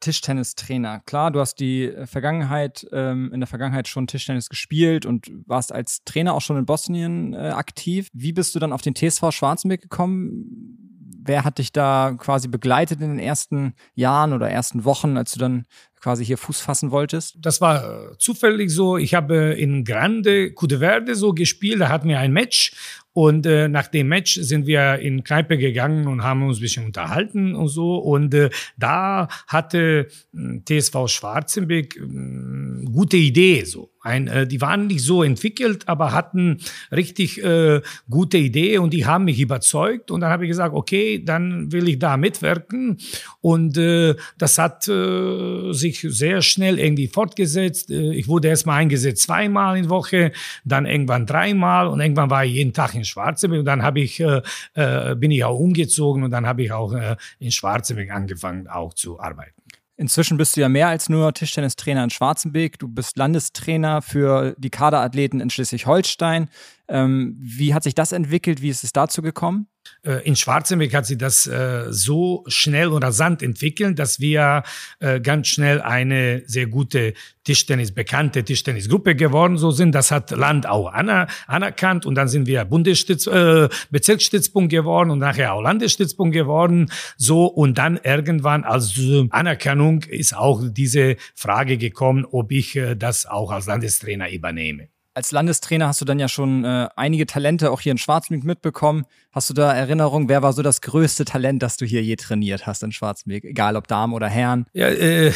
Tischtennistrainer. 0.00 1.00
Klar, 1.06 1.30
du 1.30 1.40
hast 1.40 1.56
die 1.56 1.84
äh, 1.84 2.06
Vergangenheit, 2.06 2.86
ähm, 2.92 3.32
in 3.32 3.40
der 3.40 3.46
Vergangenheit 3.46 3.88
schon 3.88 4.06
Tischtennis 4.06 4.48
gespielt 4.48 5.06
und 5.06 5.30
warst 5.46 5.72
als 5.72 6.02
Trainer 6.04 6.34
auch 6.34 6.40
schon 6.40 6.56
in 6.56 6.66
Bosnien 6.66 7.34
äh, 7.34 7.50
aktiv. 7.50 8.08
Wie 8.12 8.32
bist 8.32 8.54
du 8.54 8.58
dann 8.58 8.72
auf 8.72 8.82
den 8.82 8.94
TSV 8.94 9.30
Schwarzenberg 9.30 9.82
gekommen? 9.82 10.76
Wer 11.22 11.44
hat 11.44 11.58
dich 11.58 11.70
da 11.70 12.14
quasi 12.18 12.48
begleitet 12.48 13.00
in 13.00 13.10
den 13.10 13.18
ersten 13.18 13.74
Jahren 13.94 14.32
oder 14.32 14.48
ersten 14.48 14.84
Wochen, 14.84 15.18
als 15.18 15.32
du 15.32 15.38
dann 15.38 15.66
quasi 16.00 16.24
hier 16.24 16.38
Fuß 16.38 16.60
fassen 16.60 16.90
wolltest? 16.90 17.36
Das 17.38 17.60
war 17.60 18.12
äh, 18.12 18.18
zufällig 18.18 18.70
so. 18.70 18.96
Ich 18.96 19.14
habe 19.14 19.52
in 19.52 19.84
Grande 19.84 20.52
Cudeverde 20.52 21.14
so 21.14 21.32
gespielt. 21.32 21.80
Da 21.80 21.88
hatten 21.90 22.08
wir 22.08 22.18
ein 22.18 22.32
Match 22.32 22.72
und 23.12 23.44
äh, 23.46 23.68
nach 23.68 23.88
dem 23.88 24.08
Match 24.08 24.34
sind 24.34 24.66
wir 24.66 25.00
in 25.00 25.24
Kneipe 25.24 25.58
gegangen 25.58 26.06
und 26.06 26.22
haben 26.22 26.46
uns 26.46 26.58
ein 26.58 26.62
bisschen 26.62 26.86
unterhalten 26.86 27.54
und 27.54 27.68
so. 27.68 27.96
Und 27.96 28.32
äh, 28.34 28.50
da 28.78 29.28
hatte 29.48 30.08
äh, 30.34 30.60
TSV 30.80 31.08
Schwarzenberg 31.08 31.96
äh, 31.96 32.84
gute 32.84 33.16
Idee 33.16 33.64
so. 33.64 33.90
Ein, 34.02 34.28
äh, 34.28 34.46
die 34.46 34.60
waren 34.60 34.86
nicht 34.86 35.02
so 35.02 35.22
entwickelt, 35.22 35.86
aber 35.88 36.12
hatten 36.12 36.58
richtig 36.90 37.42
äh, 37.42 37.82
gute 38.08 38.38
Idee 38.38 38.78
und 38.78 38.94
die 38.94 39.06
haben 39.06 39.24
mich 39.24 39.38
überzeugt. 39.38 40.10
Und 40.10 40.22
dann 40.22 40.30
habe 40.30 40.44
ich 40.44 40.50
gesagt, 40.50 40.74
okay, 40.74 41.22
dann 41.22 41.70
will 41.70 41.88
ich 41.88 41.98
da 41.98 42.16
mitwirken. 42.16 42.98
Und 43.40 43.76
äh, 43.76 44.14
das 44.38 44.58
hat 44.58 44.88
äh, 44.88 45.72
sich 45.72 46.00
sehr 46.08 46.40
schnell 46.40 46.78
irgendwie 46.78 47.08
fortgesetzt. 47.08 47.90
Äh, 47.90 48.14
ich 48.14 48.26
wurde 48.26 48.48
erstmal 48.48 48.80
eingesetzt 48.80 49.22
zweimal 49.22 49.76
in 49.76 49.90
Woche, 49.90 50.32
dann 50.64 50.86
irgendwann 50.86 51.26
dreimal 51.26 51.86
und 51.88 52.00
irgendwann 52.00 52.30
war 52.30 52.44
ich 52.44 52.54
jeden 52.54 52.72
Tag 52.72 52.94
in 52.94 53.04
Schwarzenberg. 53.04 53.60
Und 53.60 53.66
dann 53.66 53.82
habe 53.82 54.00
ich, 54.00 54.20
äh, 54.20 54.40
äh, 54.74 55.14
bin 55.14 55.30
ich 55.30 55.44
auch 55.44 55.58
umgezogen 55.58 56.22
und 56.22 56.30
dann 56.30 56.46
habe 56.46 56.62
ich 56.62 56.72
auch 56.72 56.92
äh, 56.94 57.16
in 57.38 57.50
Schwarzenberg 57.50 58.10
angefangen 58.10 58.66
auch 58.66 58.94
zu 58.94 59.20
arbeiten. 59.20 59.59
Inzwischen 60.00 60.38
bist 60.38 60.56
du 60.56 60.62
ja 60.62 60.70
mehr 60.70 60.88
als 60.88 61.10
nur 61.10 61.34
Tischtennistrainer 61.34 62.02
in 62.02 62.08
Schwarzenberg. 62.08 62.78
Du 62.78 62.88
bist 62.88 63.18
Landestrainer 63.18 64.00
für 64.00 64.54
die 64.56 64.70
Kaderathleten 64.70 65.42
in 65.42 65.50
Schleswig-Holstein. 65.50 66.48
Ähm, 66.90 67.36
wie 67.38 67.72
hat 67.72 67.84
sich 67.84 67.94
das 67.94 68.10
entwickelt? 68.10 68.60
Wie 68.62 68.68
ist 68.68 68.82
es 68.82 68.92
dazu 68.92 69.22
gekommen? 69.22 69.68
Äh, 70.02 70.26
in 70.26 70.34
Schwarzenberg 70.34 70.92
hat 70.92 71.06
sich 71.06 71.18
das 71.18 71.46
äh, 71.46 71.86
so 71.90 72.44
schnell 72.48 72.88
und 72.88 73.04
rasant 73.04 73.42
entwickelt, 73.42 73.98
dass 73.98 74.18
wir 74.18 74.64
äh, 74.98 75.20
ganz 75.20 75.46
schnell 75.46 75.80
eine 75.80 76.42
sehr 76.46 76.66
gute 76.66 77.14
Tischtennis, 77.44 77.92
bekannte 77.92 78.42
Tischtennisgruppe 78.42 79.14
geworden 79.14 79.56
so 79.56 79.70
sind. 79.70 79.94
Das 79.94 80.10
hat 80.10 80.32
Land 80.32 80.66
auch 80.66 80.92
aner 80.92 81.28
anerkannt 81.46 82.06
und 82.06 82.16
dann 82.16 82.26
sind 82.26 82.46
wir 82.46 82.64
Bundesstütz, 82.64 83.28
äh, 83.28 83.68
Bezirksstützpunkt 83.90 84.70
geworden 84.70 85.10
und 85.10 85.20
nachher 85.20 85.54
auch 85.54 85.62
Landesstützpunkt 85.62 86.34
geworden. 86.34 86.90
So 87.16 87.46
und 87.46 87.78
dann 87.78 88.00
irgendwann 88.02 88.64
als 88.64 88.98
äh, 88.98 89.28
Anerkennung 89.30 90.02
ist 90.02 90.36
auch 90.36 90.62
diese 90.68 91.16
Frage 91.36 91.78
gekommen, 91.78 92.26
ob 92.28 92.50
ich 92.50 92.74
äh, 92.74 92.96
das 92.96 93.26
auch 93.26 93.52
als 93.52 93.66
Landestrainer 93.66 94.30
übernehme. 94.30 94.88
Als 95.12 95.32
Landestrainer 95.32 95.88
hast 95.88 96.00
du 96.00 96.04
dann 96.04 96.20
ja 96.20 96.28
schon 96.28 96.64
äh, 96.64 96.88
einige 96.94 97.26
Talente 97.26 97.72
auch 97.72 97.80
hier 97.80 97.90
in 97.90 97.98
Schwarzmeer 97.98 98.40
mitbekommen. 98.44 99.06
Hast 99.32 99.50
du 99.50 99.54
da 99.54 99.72
Erinnerung, 99.72 100.28
wer 100.28 100.42
war 100.42 100.52
so 100.52 100.62
das 100.62 100.80
größte 100.82 101.24
Talent, 101.24 101.64
das 101.64 101.76
du 101.76 101.84
hier 101.84 102.00
je 102.02 102.14
trainiert 102.14 102.66
hast 102.66 102.84
in 102.84 102.92
Schwarzmeer, 102.92 103.44
egal 103.44 103.74
ob 103.74 103.88
Damen 103.88 104.12
oder 104.12 104.28
Herren? 104.28 104.66
Ja, 104.72 104.86
äh, 104.86 105.32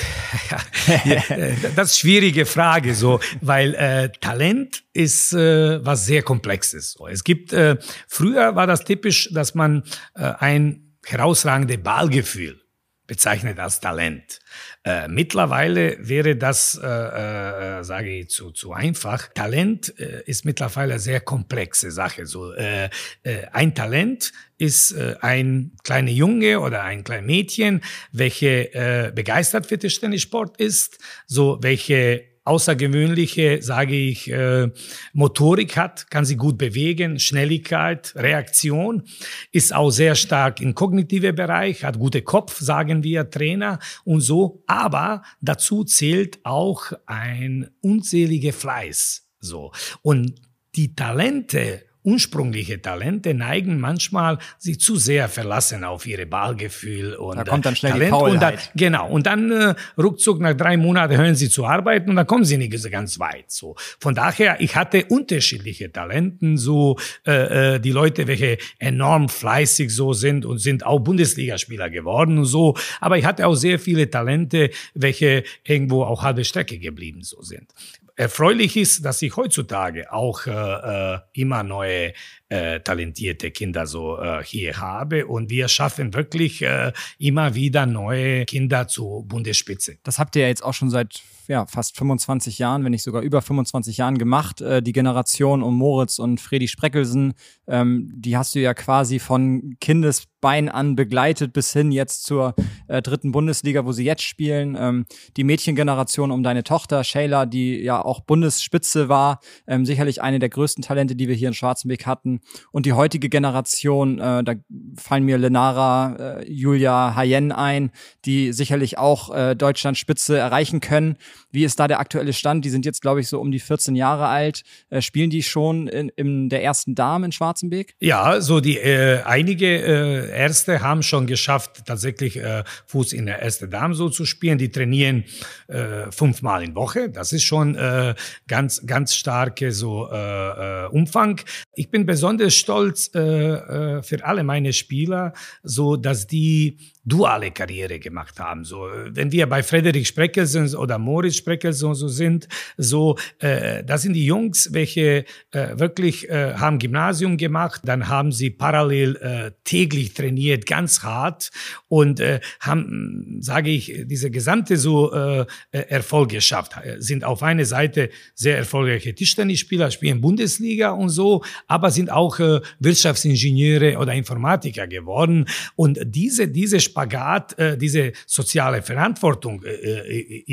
ja, 1.04 1.16
äh, 1.28 1.54
das 1.74 1.90
ist 1.90 1.98
schwierige 1.98 2.46
Frage, 2.46 2.94
so, 2.94 3.18
weil 3.40 3.74
äh, 3.74 4.10
Talent 4.20 4.84
ist 4.92 5.32
äh, 5.32 5.84
was 5.84 6.06
sehr 6.06 6.22
Komplexes. 6.22 6.92
So. 6.92 7.08
Es 7.08 7.24
gibt, 7.24 7.52
äh, 7.52 7.76
früher 8.06 8.54
war 8.54 8.68
das 8.68 8.84
typisch, 8.84 9.30
dass 9.32 9.56
man 9.56 9.82
äh, 10.14 10.34
ein 10.38 10.94
herausragendes 11.04 11.82
Ballgefühl 11.82 12.63
bezeichnet 13.06 13.58
als 13.58 13.80
Talent. 13.80 14.40
Äh, 14.84 15.08
mittlerweile 15.08 15.96
wäre 16.00 16.36
das, 16.36 16.80
äh, 16.82 16.86
äh, 16.86 17.84
sage 17.84 18.10
ich, 18.18 18.30
zu, 18.30 18.50
zu 18.50 18.72
einfach. 18.72 19.28
Talent 19.34 19.98
äh, 19.98 20.22
ist 20.24 20.44
mittlerweile 20.44 20.94
eine 20.94 21.00
sehr 21.00 21.20
komplexe 21.20 21.90
Sache. 21.90 22.26
So, 22.26 22.52
äh, 22.52 22.88
äh, 23.22 23.46
ein 23.52 23.74
Talent 23.74 24.32
ist 24.56 24.94
ein 25.20 25.72
kleiner 25.82 26.12
Junge 26.12 26.60
oder 26.60 26.84
ein 26.84 27.02
kleines 27.02 27.26
Mädchen, 27.26 27.80
welche 28.12 29.10
begeistert 29.12 29.66
für 29.66 29.80
Tischtennissport 29.80 30.58
ist, 30.58 30.98
so 31.26 31.58
welche 31.60 32.33
außergewöhnliche, 32.44 33.62
sage 33.62 33.94
ich, 33.96 34.30
äh, 34.30 34.70
Motorik 35.12 35.76
hat, 35.76 36.10
kann 36.10 36.24
sie 36.24 36.36
gut 36.36 36.58
bewegen, 36.58 37.18
Schnelligkeit, 37.18 38.14
Reaktion, 38.16 39.02
ist 39.50 39.74
auch 39.74 39.90
sehr 39.90 40.14
stark 40.14 40.60
im 40.60 40.74
kognitiven 40.74 41.34
Bereich, 41.34 41.84
hat 41.84 41.98
gute 41.98 42.22
Kopf, 42.22 42.60
sagen 42.60 43.02
wir 43.02 43.30
Trainer 43.30 43.78
und 44.04 44.20
so. 44.20 44.62
Aber 44.66 45.22
dazu 45.40 45.84
zählt 45.84 46.38
auch 46.44 46.92
ein 47.06 47.70
unzählige 47.80 48.52
Fleiß. 48.52 49.26
So. 49.40 49.72
Und 50.02 50.34
die 50.76 50.94
Talente 50.94 51.82
ursprüngliche 52.04 52.80
Talente 52.80 53.34
neigen 53.34 53.80
manchmal 53.80 54.38
sich 54.58 54.78
zu 54.78 54.96
sehr 54.96 55.28
verlassen 55.28 55.84
auf 55.84 56.06
ihre 56.06 56.26
Ballgefühl 56.26 57.14
und 57.14 57.38
da 57.38 57.44
kommt 57.44 57.66
dann 57.66 57.74
schnell 57.74 57.92
Talent 57.92 58.08
die 58.08 58.10
Faulheit. 58.10 58.34
und 58.34 58.42
dann, 58.42 58.58
genau 58.74 59.08
und 59.08 59.26
dann 59.26 59.50
äh, 59.50 59.74
ruckzuck 59.98 60.40
nach 60.40 60.54
drei 60.54 60.76
Monaten 60.76 61.16
hören 61.16 61.34
sie 61.34 61.48
zu 61.48 61.64
arbeiten 61.64 62.10
und 62.10 62.16
dann 62.16 62.26
kommen 62.26 62.44
sie 62.44 62.58
nicht 62.58 62.78
so 62.78 62.90
ganz 62.90 63.18
weit 63.18 63.50
so. 63.50 63.74
Von 63.98 64.14
daher 64.14 64.60
ich 64.60 64.76
hatte 64.76 65.06
unterschiedliche 65.06 65.90
Talenten 65.90 66.58
so 66.58 66.98
äh, 67.26 67.74
äh, 67.74 67.80
die 67.80 67.92
Leute 67.92 68.26
welche 68.26 68.58
enorm 68.78 69.28
fleißig 69.28 69.90
so 69.90 70.12
sind 70.12 70.44
und 70.44 70.58
sind 70.58 70.84
auch 70.84 71.00
Bundesligaspieler 71.00 71.88
geworden 71.88 72.38
und 72.38 72.44
so. 72.44 72.76
Aber 73.00 73.16
ich 73.16 73.24
hatte 73.24 73.46
auch 73.46 73.54
sehr 73.54 73.78
viele 73.78 74.10
Talente 74.10 74.70
welche 74.94 75.44
irgendwo 75.64 76.04
auch 76.04 76.22
halbe 76.22 76.44
Strecke 76.44 76.78
geblieben 76.78 77.22
so 77.22 77.40
sind 77.42 77.72
erfreulich 78.16 78.76
ist, 78.76 79.04
dass 79.04 79.22
ich 79.22 79.36
heutzutage 79.36 80.12
auch 80.12 80.46
äh, 80.46 80.50
äh, 80.50 81.18
immer 81.32 81.62
neue 81.62 82.12
äh, 82.48 82.80
talentierte 82.80 83.50
Kinder 83.50 83.86
so 83.86 84.18
äh, 84.20 84.42
hier 84.44 84.76
habe 84.78 85.26
und 85.26 85.50
wir 85.50 85.68
schaffen 85.68 86.14
wirklich 86.14 86.62
äh, 86.62 86.92
immer 87.18 87.54
wieder 87.54 87.86
neue 87.86 88.44
Kinder 88.44 88.86
zur 88.86 89.26
Bundesspitze. 89.26 89.98
Das 90.04 90.18
habt 90.18 90.36
ihr 90.36 90.42
ja 90.42 90.48
jetzt 90.48 90.62
auch 90.62 90.74
schon 90.74 90.90
seit 90.90 91.22
ja, 91.48 91.66
fast 91.66 91.96
25 91.96 92.58
Jahren, 92.58 92.84
wenn 92.84 92.92
nicht 92.92 93.02
sogar 93.02 93.22
über 93.22 93.42
25 93.42 93.96
Jahren 93.96 94.18
gemacht. 94.18 94.60
Äh, 94.60 94.82
die 94.82 94.92
Generation 94.92 95.62
um 95.62 95.76
Moritz 95.76 96.18
und 96.18 96.40
Fredi 96.40 96.68
Spreckelsen, 96.68 97.34
ähm, 97.66 98.10
die 98.14 98.36
hast 98.36 98.54
du 98.54 98.60
ja 98.60 98.74
quasi 98.74 99.18
von 99.18 99.76
Kindesbein 99.80 100.68
an 100.68 100.96
begleitet 100.96 101.52
bis 101.52 101.72
hin 101.72 101.92
jetzt 101.92 102.24
zur 102.24 102.54
äh, 102.88 103.02
dritten 103.02 103.32
Bundesliga, 103.32 103.84
wo 103.84 103.92
sie 103.92 104.04
jetzt 104.04 104.22
spielen. 104.22 104.76
Ähm, 104.78 105.06
die 105.36 105.44
Mädchengeneration 105.44 106.30
um 106.30 106.42
deine 106.42 106.64
Tochter 106.64 107.04
Shayla, 107.04 107.46
die 107.46 107.78
ja 107.80 108.04
auch 108.04 108.20
Bundesspitze 108.20 109.08
war, 109.08 109.40
ähm, 109.66 109.86
sicherlich 109.86 110.22
eine 110.22 110.38
der 110.38 110.48
größten 110.48 110.82
Talente, 110.82 111.16
die 111.16 111.28
wir 111.28 111.34
hier 111.34 111.48
in 111.48 111.54
Schwarzenbeck 111.54 112.06
hatten. 112.06 112.40
Und 112.72 112.86
die 112.86 112.92
heutige 112.92 113.28
Generation, 113.28 114.18
äh, 114.18 114.44
da 114.44 114.54
fallen 114.96 115.24
mir 115.24 115.38
Lenara, 115.38 116.40
äh, 116.40 116.50
Julia 116.50 117.14
Hayen 117.14 117.52
ein, 117.52 117.90
die 118.24 118.52
sicherlich 118.52 118.98
auch 118.98 119.34
äh, 119.34 119.54
Deutschland 119.54 119.98
Spitze 119.98 120.38
erreichen 120.38 120.80
können. 120.80 121.16
Wie 121.50 121.64
ist 121.64 121.78
da 121.80 121.88
der 121.88 122.00
aktuelle 122.00 122.32
Stand? 122.32 122.64
Die 122.64 122.70
sind 122.70 122.84
jetzt, 122.84 123.02
glaube 123.02 123.20
ich, 123.20 123.28
so 123.28 123.40
um 123.40 123.50
die 123.50 123.60
14 123.60 123.96
Jahre 123.96 124.26
alt. 124.26 124.62
Äh, 124.90 125.00
spielen 125.02 125.30
die 125.30 125.42
schon 125.42 125.88
in, 125.88 126.08
in 126.10 126.48
der 126.48 126.62
ersten 126.62 126.94
Dame 126.94 127.26
in 127.26 127.32
Schwarzenbeek? 127.32 127.94
Ja, 128.00 128.40
so 128.40 128.60
die 128.60 128.78
äh, 128.78 129.22
einige 129.22 129.66
äh, 129.66 130.30
Erste 130.30 130.80
haben 130.80 131.02
schon 131.02 131.26
geschafft, 131.26 131.82
tatsächlich 131.86 132.36
äh, 132.36 132.64
Fuß 132.86 133.12
in 133.12 133.26
der 133.26 133.40
ersten 133.42 133.70
Dame 133.70 133.94
so 133.94 134.08
zu 134.08 134.24
spielen. 134.24 134.58
Die 134.58 134.70
trainieren 134.70 135.24
äh, 135.68 136.10
fünfmal 136.10 136.62
in 136.62 136.74
Woche. 136.74 137.10
Das 137.10 137.32
ist 137.32 137.44
schon 137.44 137.74
äh, 137.74 138.14
ganz, 138.48 138.84
ganz 138.86 139.14
starke 139.14 139.72
so 139.72 140.08
äh, 140.10 140.84
äh, 140.84 140.86
Umfang. 140.88 141.40
Ich 141.74 141.90
bin 141.90 142.06
besonders 142.06 142.54
stolz 142.54 143.10
äh, 143.14 143.20
äh, 143.20 144.02
für 144.02 144.24
alle 144.24 144.44
meine 144.44 144.72
Spieler, 144.72 145.32
so 145.62 145.96
dass 145.96 146.26
die 146.26 146.78
duale 147.04 147.50
Karriere 147.50 147.98
gemacht 147.98 148.40
haben. 148.40 148.64
So, 148.64 148.88
wenn 149.08 149.30
wir 149.30 149.46
bei 149.46 149.62
Frederik 149.62 150.06
Spreckelsen 150.06 150.74
oder 150.74 150.98
Moritz 150.98 151.23
Spreckelsen 151.32 151.94
so 151.94 152.08
sind, 152.08 152.48
so, 152.76 153.16
äh, 153.38 153.84
das 153.84 154.02
sind 154.02 154.14
die 154.14 154.24
Jungs, 154.24 154.72
welche 154.72 155.24
äh, 155.50 155.78
wirklich 155.78 156.28
äh, 156.28 156.54
haben 156.54 156.78
Gymnasium 156.78 157.36
gemacht, 157.36 157.82
dann 157.84 158.08
haben 158.08 158.32
sie 158.32 158.50
parallel 158.50 159.16
äh, 159.16 159.50
täglich 159.64 160.14
trainiert, 160.14 160.66
ganz 160.66 161.02
hart. 161.02 161.50
Und 161.88 162.20
äh, 162.20 162.40
haben, 162.60 163.38
sage 163.40 163.70
ich, 163.70 164.04
diese 164.06 164.30
gesamte 164.30 164.76
so 164.76 165.12
äh, 165.12 165.46
Erfolg 165.70 166.30
geschafft, 166.30 166.72
sind 166.98 167.24
auf 167.24 167.42
einer 167.42 167.64
Seite 167.64 168.10
sehr 168.34 168.56
erfolgreiche 168.56 169.14
Tischtennisspieler, 169.14 169.90
spielen 169.90 170.20
Bundesliga 170.20 170.90
und 170.90 171.10
so, 171.10 171.44
aber 171.66 171.90
sind 171.90 172.10
auch 172.10 172.40
äh, 172.40 172.60
Wirtschaftsingenieure 172.80 173.98
oder 173.98 174.14
Informatiker 174.14 174.86
geworden. 174.86 175.46
Und 175.76 175.98
diese 176.04 176.48
diese 176.48 176.80
Spagat, 176.80 177.58
äh, 177.58 177.76
diese 177.76 178.12
soziale 178.26 178.82
Verantwortung 178.82 179.62
äh, 179.64 179.70
äh, 179.70 180.44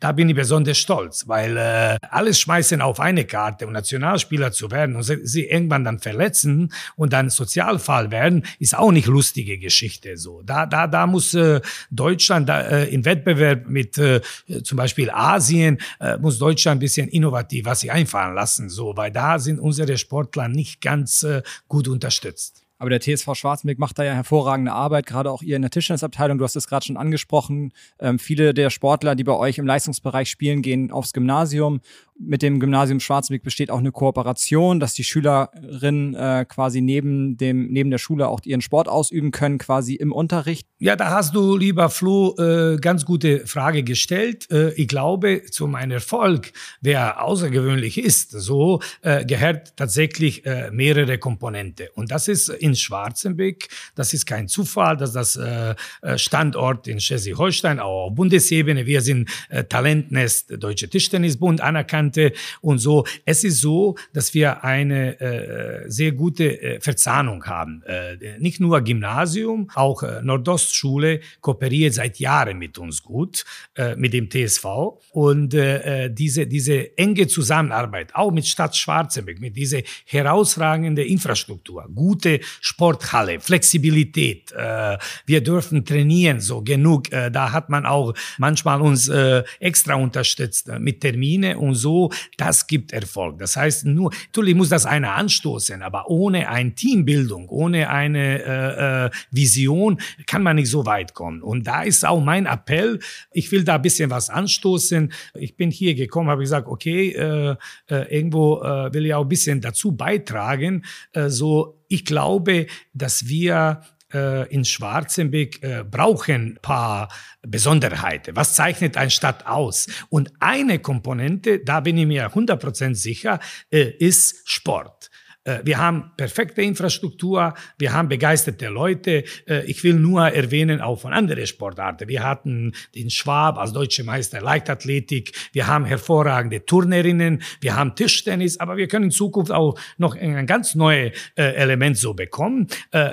da 0.00 0.12
bin 0.12 0.28
ich 0.28 0.34
besonders 0.34 0.78
stolz, 0.78 1.26
weil 1.26 1.56
äh, 1.56 1.96
alles 2.10 2.40
schmeißen 2.40 2.80
auf 2.80 3.00
eine 3.00 3.24
Karte 3.24 3.66
und 3.66 3.72
Nationalspieler 3.72 4.52
zu 4.52 4.70
werden 4.70 4.96
und 4.96 5.02
sie, 5.02 5.26
sie 5.26 5.46
irgendwann 5.46 5.84
dann 5.84 5.98
verletzen 5.98 6.72
und 6.96 7.12
dann 7.12 7.30
Sozialfall 7.30 8.10
werden, 8.10 8.44
ist 8.58 8.76
auch 8.76 8.92
nicht 8.92 9.06
lustige 9.06 9.58
Geschichte. 9.58 10.16
So, 10.16 10.42
da 10.42 10.66
da 10.66 10.86
da 10.86 11.06
muss 11.06 11.34
äh, 11.34 11.60
Deutschland 11.90 12.48
da, 12.48 12.60
äh, 12.60 12.94
im 12.94 13.04
Wettbewerb 13.04 13.68
mit 13.68 13.98
äh, 13.98 14.20
zum 14.62 14.76
Beispiel 14.76 15.10
Asien 15.10 15.78
äh, 16.00 16.16
muss 16.18 16.38
Deutschland 16.38 16.78
ein 16.78 16.80
bisschen 16.80 17.08
innovativ 17.08 17.66
was 17.66 17.80
sich 17.80 17.92
einfallen 17.92 18.34
lassen, 18.34 18.68
so, 18.68 18.96
weil 18.96 19.10
da 19.10 19.38
sind 19.38 19.58
unsere 19.58 19.98
Sportler 19.98 20.48
nicht 20.48 20.80
ganz 20.80 21.22
äh, 21.22 21.42
gut 21.68 21.88
unterstützt. 21.88 22.65
Aber 22.78 22.90
der 22.90 23.00
TSV 23.00 23.34
Schwarzmeck 23.34 23.78
macht 23.78 23.98
da 23.98 24.04
ja 24.04 24.12
hervorragende 24.12 24.72
Arbeit, 24.72 25.06
gerade 25.06 25.30
auch 25.30 25.42
ihr 25.42 25.56
in 25.56 25.62
der 25.62 25.70
Tischtennisabteilung. 25.70 26.38
Du 26.38 26.44
hast 26.44 26.56
es 26.56 26.66
gerade 26.66 26.84
schon 26.84 26.96
angesprochen. 26.96 27.72
Ähm, 27.98 28.18
viele 28.18 28.52
der 28.52 28.70
Sportler, 28.70 29.14
die 29.14 29.24
bei 29.24 29.32
euch 29.32 29.58
im 29.58 29.66
Leistungsbereich 29.66 30.28
spielen, 30.28 30.62
gehen 30.62 30.90
aufs 30.90 31.12
Gymnasium 31.12 31.80
mit 32.18 32.42
dem 32.42 32.60
Gymnasium 32.60 33.00
Schwarzweg 33.00 33.42
besteht 33.42 33.70
auch 33.70 33.78
eine 33.78 33.92
Kooperation, 33.92 34.80
dass 34.80 34.94
die 34.94 35.04
Schülerinnen 35.04 36.14
äh, 36.14 36.46
quasi 36.48 36.80
neben 36.80 37.36
dem 37.36 37.68
neben 37.68 37.90
der 37.90 37.98
Schule 37.98 38.28
auch 38.28 38.40
ihren 38.44 38.60
Sport 38.60 38.88
ausüben 38.88 39.30
können, 39.30 39.58
quasi 39.58 39.94
im 39.94 40.12
Unterricht. 40.12 40.66
Ja, 40.78 40.96
da 40.96 41.10
hast 41.10 41.34
du, 41.34 41.56
lieber 41.56 41.90
Flo, 41.90 42.34
äh, 42.38 42.76
ganz 42.76 43.04
gute 43.04 43.46
Frage 43.46 43.82
gestellt. 43.82 44.50
Äh, 44.50 44.72
ich 44.74 44.88
glaube, 44.88 45.42
zu 45.50 45.66
meinem 45.66 45.92
Erfolg, 45.92 46.52
der 46.80 47.22
außergewöhnlich 47.22 47.98
ist, 47.98 48.30
so 48.30 48.80
äh, 49.02 49.24
gehört 49.24 49.76
tatsächlich 49.76 50.44
äh, 50.46 50.70
mehrere 50.70 51.18
Komponente. 51.18 51.90
Und 51.94 52.10
das 52.10 52.28
ist 52.28 52.48
in 52.48 52.74
Schwarzenbeck, 52.74 53.68
das 53.94 54.12
ist 54.12 54.26
kein 54.26 54.48
Zufall, 54.48 54.96
dass 54.96 55.12
das 55.12 55.36
äh, 55.36 55.74
äh 56.02 56.18
Standort 56.18 56.88
in 56.88 57.00
Schleswig-Holstein, 57.00 57.80
auch 57.80 58.06
auf 58.06 58.14
Bundesebene, 58.14 58.86
wir 58.86 59.00
sind 59.00 59.28
äh, 59.48 59.64
Talentnest 59.64 60.62
Deutsche 60.62 60.88
Tischtennisbund 60.88 61.60
anerkannt 61.60 62.05
Variante 62.06 62.32
und 62.60 62.78
so. 62.78 63.04
Es 63.24 63.44
ist 63.44 63.60
so, 63.60 63.96
dass 64.12 64.34
wir 64.34 64.64
eine 64.64 65.20
äh, 65.20 65.90
sehr 65.90 66.12
gute 66.12 66.60
äh, 66.60 66.80
Verzahnung 66.80 67.44
haben. 67.44 67.82
Äh, 67.86 68.38
nicht 68.38 68.60
nur 68.60 68.80
Gymnasium, 68.80 69.70
auch 69.74 70.02
äh, 70.02 70.22
Nordostschule 70.22 71.20
kooperiert 71.40 71.94
seit 71.94 72.18
Jahren 72.18 72.58
mit 72.58 72.78
uns 72.78 73.02
gut, 73.02 73.44
äh, 73.74 73.96
mit 73.96 74.12
dem 74.12 74.28
TSV. 74.30 74.64
Und 75.12 75.54
äh, 75.54 76.04
äh, 76.04 76.10
diese, 76.10 76.46
diese 76.46 76.96
enge 76.96 77.26
Zusammenarbeit, 77.26 78.14
auch 78.14 78.30
mit 78.30 78.46
Stadt 78.46 78.76
Schwarzenberg, 78.76 79.40
mit 79.40 79.56
dieser 79.56 79.80
herausragende 80.06 81.04
Infrastruktur, 81.04 81.88
gute 81.94 82.40
Sporthalle, 82.60 83.40
Flexibilität. 83.40 84.52
Äh, 84.52 84.98
wir 85.26 85.40
dürfen 85.42 85.84
trainieren, 85.84 86.40
so 86.40 86.62
genug. 86.62 87.12
Äh, 87.12 87.30
da 87.30 87.52
hat 87.52 87.68
man 87.70 87.86
auch 87.86 88.14
manchmal 88.38 88.80
uns 88.80 89.08
äh, 89.08 89.42
extra 89.60 89.94
unterstützt 89.94 90.68
äh, 90.68 90.78
mit 90.78 91.00
Termine 91.00 91.58
und 91.58 91.74
so. 91.74 91.95
Das 92.36 92.66
gibt 92.66 92.92
Erfolg. 92.92 93.38
Das 93.38 93.56
heißt, 93.56 93.86
nur, 93.86 94.12
natürlich 94.26 94.54
muss 94.54 94.68
das 94.68 94.86
einer 94.86 95.14
anstoßen, 95.14 95.82
aber 95.82 96.08
ohne 96.08 96.48
eine 96.48 96.74
Teambildung, 96.74 97.48
ohne 97.48 97.90
eine 97.90 98.42
äh, 98.42 99.06
äh, 99.06 99.10
Vision 99.30 99.98
kann 100.26 100.42
man 100.42 100.56
nicht 100.56 100.70
so 100.70 100.86
weit 100.86 101.14
kommen. 101.14 101.42
Und 101.42 101.66
da 101.66 101.82
ist 101.82 102.04
auch 102.04 102.22
mein 102.22 102.46
Appell. 102.46 103.00
Ich 103.32 103.50
will 103.52 103.64
da 103.64 103.76
ein 103.76 103.82
bisschen 103.82 104.10
was 104.10 104.30
anstoßen. 104.30 105.12
Ich 105.34 105.56
bin 105.56 105.70
hier 105.70 105.94
gekommen, 105.94 106.30
habe 106.30 106.42
gesagt, 106.42 106.68
okay, 106.68 107.10
äh, 107.10 107.56
äh, 107.88 108.16
irgendwo 108.16 108.62
äh, 108.62 108.92
will 108.92 109.06
ich 109.06 109.14
auch 109.14 109.22
ein 109.22 109.28
bisschen 109.28 109.60
dazu 109.60 109.92
beitragen. 109.92 110.84
Äh, 111.12 111.28
so, 111.28 111.82
ich 111.88 112.04
glaube, 112.04 112.66
dass 112.92 113.28
wir 113.28 113.82
äh, 114.12 114.48
in 114.52 114.64
Schwarzenberg 114.64 115.62
äh, 115.62 115.84
brauchen 115.84 116.58
paar 116.62 117.08
Besonderheiten. 117.42 118.36
Was 118.36 118.54
zeichnet 118.54 118.96
eine 118.96 119.10
Stadt 119.10 119.46
aus? 119.46 119.86
Und 120.08 120.32
eine 120.40 120.78
Komponente, 120.78 121.60
da 121.64 121.80
bin 121.80 121.98
ich 121.98 122.06
mir 122.06 122.30
100% 122.30 122.94
sicher, 122.94 123.40
äh, 123.70 123.90
ist 123.98 124.42
Sport. 124.44 125.10
Äh, 125.46 125.60
wir 125.64 125.78
haben 125.78 126.10
perfekte 126.16 126.62
Infrastruktur, 126.62 127.54
wir 127.78 127.92
haben 127.92 128.08
begeisterte 128.08 128.68
Leute. 128.68 129.24
Äh, 129.48 129.64
ich 129.66 129.82
will 129.84 129.94
nur 129.94 130.28
erwähnen, 130.28 130.80
auch 130.80 131.00
von 131.00 131.12
anderen 131.12 131.46
Sportarten. 131.46 132.08
Wir 132.08 132.22
hatten 132.22 132.72
den 132.94 133.10
Schwab 133.10 133.58
als 133.58 133.72
deutsche 133.72 134.04
Meister 134.04 134.40
Leichtathletik, 134.40 135.32
wir 135.52 135.66
haben 135.66 135.84
hervorragende 135.84 136.66
Turnerinnen, 136.66 137.42
wir 137.60 137.76
haben 137.76 137.94
Tischtennis, 137.94 138.58
aber 138.58 138.76
wir 138.76 138.88
können 138.88 139.06
in 139.06 139.10
Zukunft 139.10 139.52
auch 139.52 139.78
noch 139.96 140.16
ein 140.16 140.46
ganz 140.46 140.74
neues 140.74 141.12
äh, 141.36 141.42
Element 141.54 141.96
so 141.96 142.14
bekommen. 142.14 142.66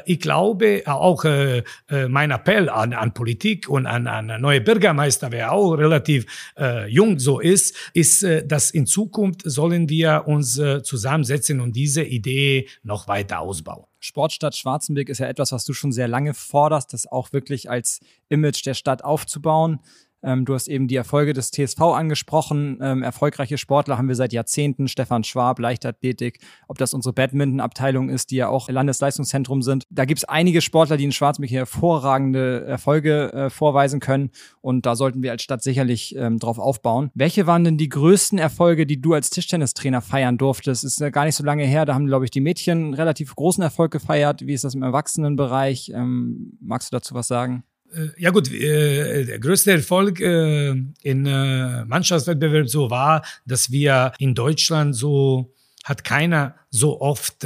Ich 0.06 0.20
glaube, 0.20 0.84
auch 0.86 1.24
mein 2.08 2.32
Appell 2.32 2.70
an, 2.70 2.94
an 2.94 3.14
Politik 3.14 3.70
und 3.70 3.86
an, 3.86 4.08
an 4.08 4.42
neue 4.42 4.62
Bürgermeister, 4.62 5.32
wer 5.32 5.52
auch 5.52 5.74
relativ 5.74 6.26
jung 6.88 7.20
so 7.20 7.40
ist, 7.40 7.76
ist, 7.94 8.26
dass 8.46 8.72
in 8.72 8.86
Zukunft 8.86 9.42
sollen 9.44 9.90
wir 9.90 10.24
uns 10.26 10.60
zusammensetzen 10.84 11.60
und 11.60 11.76
diese 11.76 12.04
Idee 12.04 12.23
Idee 12.24 12.70
noch 12.84 13.08
weiter 13.08 13.40
ausbauen. 13.40 13.86
Sportstadt 14.00 14.56
Schwarzenberg 14.56 15.10
ist 15.10 15.20
ja 15.20 15.28
etwas, 15.28 15.52
was 15.52 15.66
du 15.66 15.74
schon 15.74 15.92
sehr 15.92 16.08
lange 16.08 16.34
forderst, 16.34 16.94
das 16.94 17.06
auch 17.06 17.34
wirklich 17.34 17.70
als 17.70 18.00
Image 18.30 18.66
der 18.66 18.74
Stadt 18.74 19.04
aufzubauen. 19.04 19.80
Ähm, 20.24 20.46
du 20.46 20.54
hast 20.54 20.68
eben 20.68 20.88
die 20.88 20.96
Erfolge 20.96 21.34
des 21.34 21.52
TSV 21.52 21.82
angesprochen. 21.82 22.80
Ähm, 22.82 23.04
erfolgreiche 23.04 23.58
Sportler 23.58 23.98
haben 23.98 24.08
wir 24.08 24.16
seit 24.16 24.34
Jahrzehnten. 24.34 24.88
Stefan 24.88 25.24
Schwab, 25.24 25.60
Leichtathletik, 25.60 26.40
ob 26.68 26.78
das 26.78 26.94
unsere 26.94 27.14
Badminton-Abteilung 27.14 28.10
ist, 28.10 28.32
die 28.32 28.38
ja 28.38 28.48
auch 28.48 28.70
Landesleistungszentrum 28.70 29.62
sind. 29.62 29.84
Da 29.90 30.06
gibt 30.06 30.20
es 30.20 30.26
einige 30.26 30.62
Sportler, 30.62 30.98
die 30.98 31.04
in 31.04 31.12
Schwarzmeer 31.12 31.50
hervorragende 31.50 32.66
Erfolge 32.66 33.34
äh, 33.34 33.50
vorweisen 33.50 34.00
können. 34.00 34.32
Und 34.62 34.86
da 34.86 34.96
sollten 34.96 35.22
wir 35.22 35.32
als 35.32 35.44
Stadt 35.44 35.62
sicherlich 35.62 36.16
ähm, 36.16 36.40
drauf 36.40 36.60
aufbauen. 36.60 37.12
Welche 37.14 37.48
waren 37.48 37.64
denn 37.64 37.78
die 37.78 37.90
größten 37.90 38.40
Erfolge, 38.40 38.86
die 38.86 39.02
du 39.02 39.14
als 39.14 39.30
Tischtennistrainer 39.30 40.02
feiern 40.02 40.38
durftest? 40.38 40.84
Ist 40.84 41.00
ja 41.00 41.10
gar 41.10 41.26
nicht 41.26 41.36
so 41.36 41.44
lange 41.44 41.66
her. 41.66 41.86
Da 41.86 41.94
haben, 41.94 42.08
glaube 42.08 42.26
ich, 42.26 42.32
die 42.32 42.42
Mädchen 42.42 42.94
relativ 42.94 43.36
großen 43.36 43.64
Erfolg 43.64 43.92
gefeiert. 43.92 44.46
Wie 44.46 44.54
ist 44.54 44.64
das 44.64 44.76
im 44.76 44.84
Erwachsenenbereich? 44.84 45.92
Ähm, 45.94 46.58
magst 46.62 46.92
du 46.92 46.96
dazu 46.96 47.14
was 47.14 47.28
sagen? 47.28 47.64
Äh, 47.94 48.10
ja 48.18 48.32
gut, 48.32 48.52
äh, 48.52 49.26
der 49.26 49.40
größte 49.40 49.72
Erfolg 49.72 50.20
äh, 50.20 50.70
in 51.02 51.24
Mannschaftswettbewerb 51.88 52.70
so 52.70 52.90
war, 52.90 53.24
dass 53.46 53.72
wir 53.72 54.14
in 54.20 54.36
Deutschland 54.36 54.96
so 54.96 55.54
hat 55.84 56.04
keiner 56.04 56.56
so 56.70 57.02
oft 57.02 57.46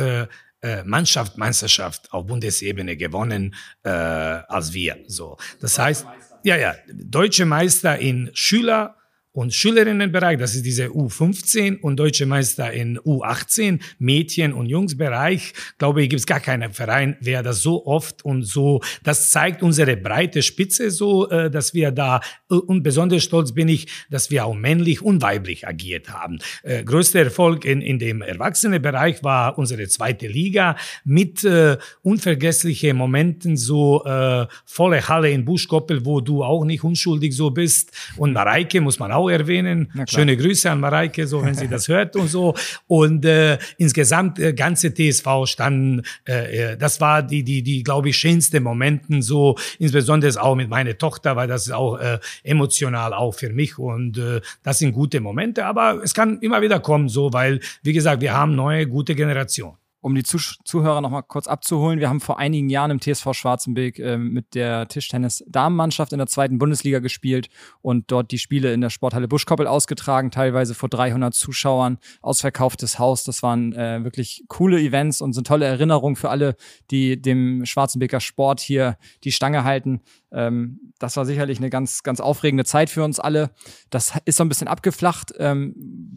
Mannschaftsmeisterschaft 0.85 2.11
auf 2.13 2.25
Bundesebene 2.27 2.97
gewonnen 2.97 3.55
äh, 3.83 3.89
als 3.89 4.73
wir. 4.73 4.97
So, 5.07 5.37
das 5.61 5.79
heißt, 5.79 6.05
ja 6.43 6.55
ja, 6.55 6.75
deutsche 6.91 7.45
Meister 7.45 7.97
in 7.97 8.29
Schüler 8.33 8.95
und 9.37 9.53
Schülerinnenbereich, 9.53 10.39
das 10.39 10.55
ist 10.55 10.65
diese 10.65 10.87
U15 10.87 11.79
und 11.81 11.97
Deutsche 11.99 12.25
Meister 12.25 12.73
in 12.73 12.97
U18, 12.97 13.79
Mädchen- 13.99 14.51
und 14.51 14.65
Jungsbereich, 14.65 15.53
glaube 15.77 16.01
ich, 16.01 16.09
gibt 16.09 16.21
es 16.21 16.25
gar 16.25 16.39
keinen 16.39 16.73
Verein, 16.73 17.17
wer 17.21 17.43
das 17.43 17.61
so 17.61 17.85
oft 17.85 18.25
und 18.25 18.41
so, 18.41 18.81
das 19.03 19.29
zeigt 19.29 19.61
unsere 19.61 19.95
breite 19.95 20.41
Spitze 20.41 20.89
so, 20.89 21.29
äh, 21.29 21.51
dass 21.51 21.75
wir 21.75 21.91
da, 21.91 22.19
äh, 22.49 22.55
und 22.55 22.81
besonders 22.81 23.23
stolz 23.23 23.51
bin 23.51 23.69
ich, 23.69 23.85
dass 24.09 24.31
wir 24.31 24.43
auch 24.43 24.55
männlich 24.55 25.03
und 25.03 25.21
weiblich 25.21 25.67
agiert 25.67 26.09
haben. 26.09 26.39
Äh, 26.63 26.83
größter 26.83 27.19
Erfolg 27.19 27.63
in, 27.63 27.81
in 27.81 27.99
dem 27.99 28.23
Erwachsenenbereich 28.23 29.23
war 29.23 29.59
unsere 29.59 29.87
zweite 29.87 30.25
Liga 30.25 30.77
mit 31.05 31.43
äh, 31.43 31.77
unvergesslichen 32.01 32.97
Momenten, 32.97 33.55
so 33.55 34.03
äh, 34.03 34.47
volle 34.65 35.07
Halle 35.07 35.29
in 35.29 35.45
Buschkoppel, 35.45 36.07
wo 36.07 36.21
du 36.21 36.43
auch 36.43 36.65
nicht 36.65 36.83
unschuldig 36.83 37.35
so 37.35 37.51
bist 37.51 37.91
und 38.17 38.33
Mareike 38.33 38.81
muss 38.81 38.97
man 38.97 39.11
auch 39.11 39.26
erwähnen. 39.29 39.91
Schöne 40.07 40.37
Grüße 40.37 40.69
an 40.69 40.79
Mareike, 40.79 41.27
so 41.27 41.43
wenn 41.43 41.55
sie 41.55 41.67
das 41.67 41.87
hört 41.87 42.15
und 42.15 42.27
so. 42.27 42.53
Und 42.87 43.25
äh, 43.25 43.57
insgesamt 43.77 44.39
äh, 44.39 44.53
ganze 44.53 44.93
TSV 44.93 45.45
standen, 45.45 46.03
äh, 46.27 46.73
äh, 46.73 46.77
das 46.77 47.01
war 47.01 47.23
die, 47.23 47.43
die, 47.43 47.63
die, 47.63 47.83
glaube 47.83 48.09
ich, 48.09 48.17
schönste 48.17 48.59
Momenten 48.59 49.21
so, 49.21 49.57
insbesondere 49.79 50.41
auch 50.41 50.55
mit 50.55 50.69
meiner 50.69 50.97
Tochter, 50.97 51.35
weil 51.35 51.47
das 51.47 51.67
ist 51.67 51.73
auch 51.73 51.97
äh, 51.97 52.19
emotional 52.43 53.13
auch 53.13 53.33
für 53.33 53.49
mich. 53.49 53.77
Und 53.77 54.17
äh, 54.17 54.41
das 54.63 54.79
sind 54.79 54.93
gute 54.93 55.19
Momente, 55.19 55.65
aber 55.65 56.01
es 56.03 56.13
kann 56.13 56.39
immer 56.39 56.61
wieder 56.61 56.79
kommen 56.79 57.09
so, 57.09 57.33
weil, 57.33 57.59
wie 57.83 57.93
gesagt, 57.93 58.21
wir 58.21 58.33
haben 58.33 58.55
neue, 58.55 58.87
gute 58.87 59.15
Generation 59.15 59.75
um 60.07 60.15
die 60.15 60.23
Zuh 60.23 60.37
Zuhörer 60.63 61.01
noch 61.01 61.09
mal 61.09 61.21
kurz 61.21 61.47
abzuholen, 61.47 61.99
wir 61.99 62.07
haben 62.07 62.21
vor 62.21 62.39
einigen 62.39 62.69
Jahren 62.69 62.91
im 62.91 63.01
TSV 63.01 63.33
Schwarzenberg 63.33 63.99
äh, 63.99 64.17
mit 64.17 64.55
der 64.55 64.87
Tischtennis-Damenmannschaft 64.87 66.13
in 66.13 66.17
der 66.17 66.27
zweiten 66.27 66.59
Bundesliga 66.59 66.99
gespielt 66.99 67.49
und 67.81 68.09
dort 68.09 68.31
die 68.31 68.37
Spiele 68.37 68.73
in 68.73 68.79
der 68.79 68.89
Sporthalle 68.89 69.27
Buschkoppel 69.27 69.67
ausgetragen, 69.67 70.31
teilweise 70.31 70.75
vor 70.75 70.87
300 70.87 71.33
Zuschauern, 71.33 71.97
ausverkauftes 72.21 72.99
Haus. 72.99 73.25
Das 73.25 73.43
waren 73.43 73.73
äh, 73.73 74.05
wirklich 74.05 74.45
coole 74.47 74.79
Events 74.79 75.19
und 75.19 75.33
sind 75.33 75.45
tolle 75.45 75.65
Erinnerungen 75.65 76.15
für 76.15 76.29
alle, 76.29 76.55
die 76.89 77.21
dem 77.21 77.65
Schwarzenberger 77.65 78.21
Sport 78.21 78.61
hier 78.61 78.97
die 79.25 79.33
Stange 79.33 79.65
halten. 79.65 79.99
Ähm, 80.31 80.79
das 80.99 81.15
war 81.15 81.25
sicherlich 81.25 81.59
eine 81.59 81.69
ganz, 81.69 82.03
ganz 82.03 82.19
aufregende 82.19 82.65
Zeit 82.65 82.89
für 82.89 83.03
uns 83.03 83.19
alle. 83.19 83.51
Das 83.89 84.13
ist 84.25 84.37
so 84.37 84.43
ein 84.43 84.49
bisschen 84.49 84.67
abgeflacht. 84.67 85.33
Ähm, 85.37 85.75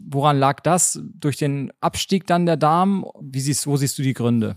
woran 0.09 0.37
lag 0.37 0.59
das? 0.61 0.99
Durch 1.13 1.37
den 1.37 1.71
Abstieg 1.81 2.27
dann 2.27 2.45
der 2.45 2.57
Damen? 2.57 3.03
Wie 3.21 3.39
siehst, 3.39 3.67
wo 3.67 3.77
siehst 3.81 3.97
du 3.99 4.03
die 4.03 4.13
Gründe? 4.13 4.55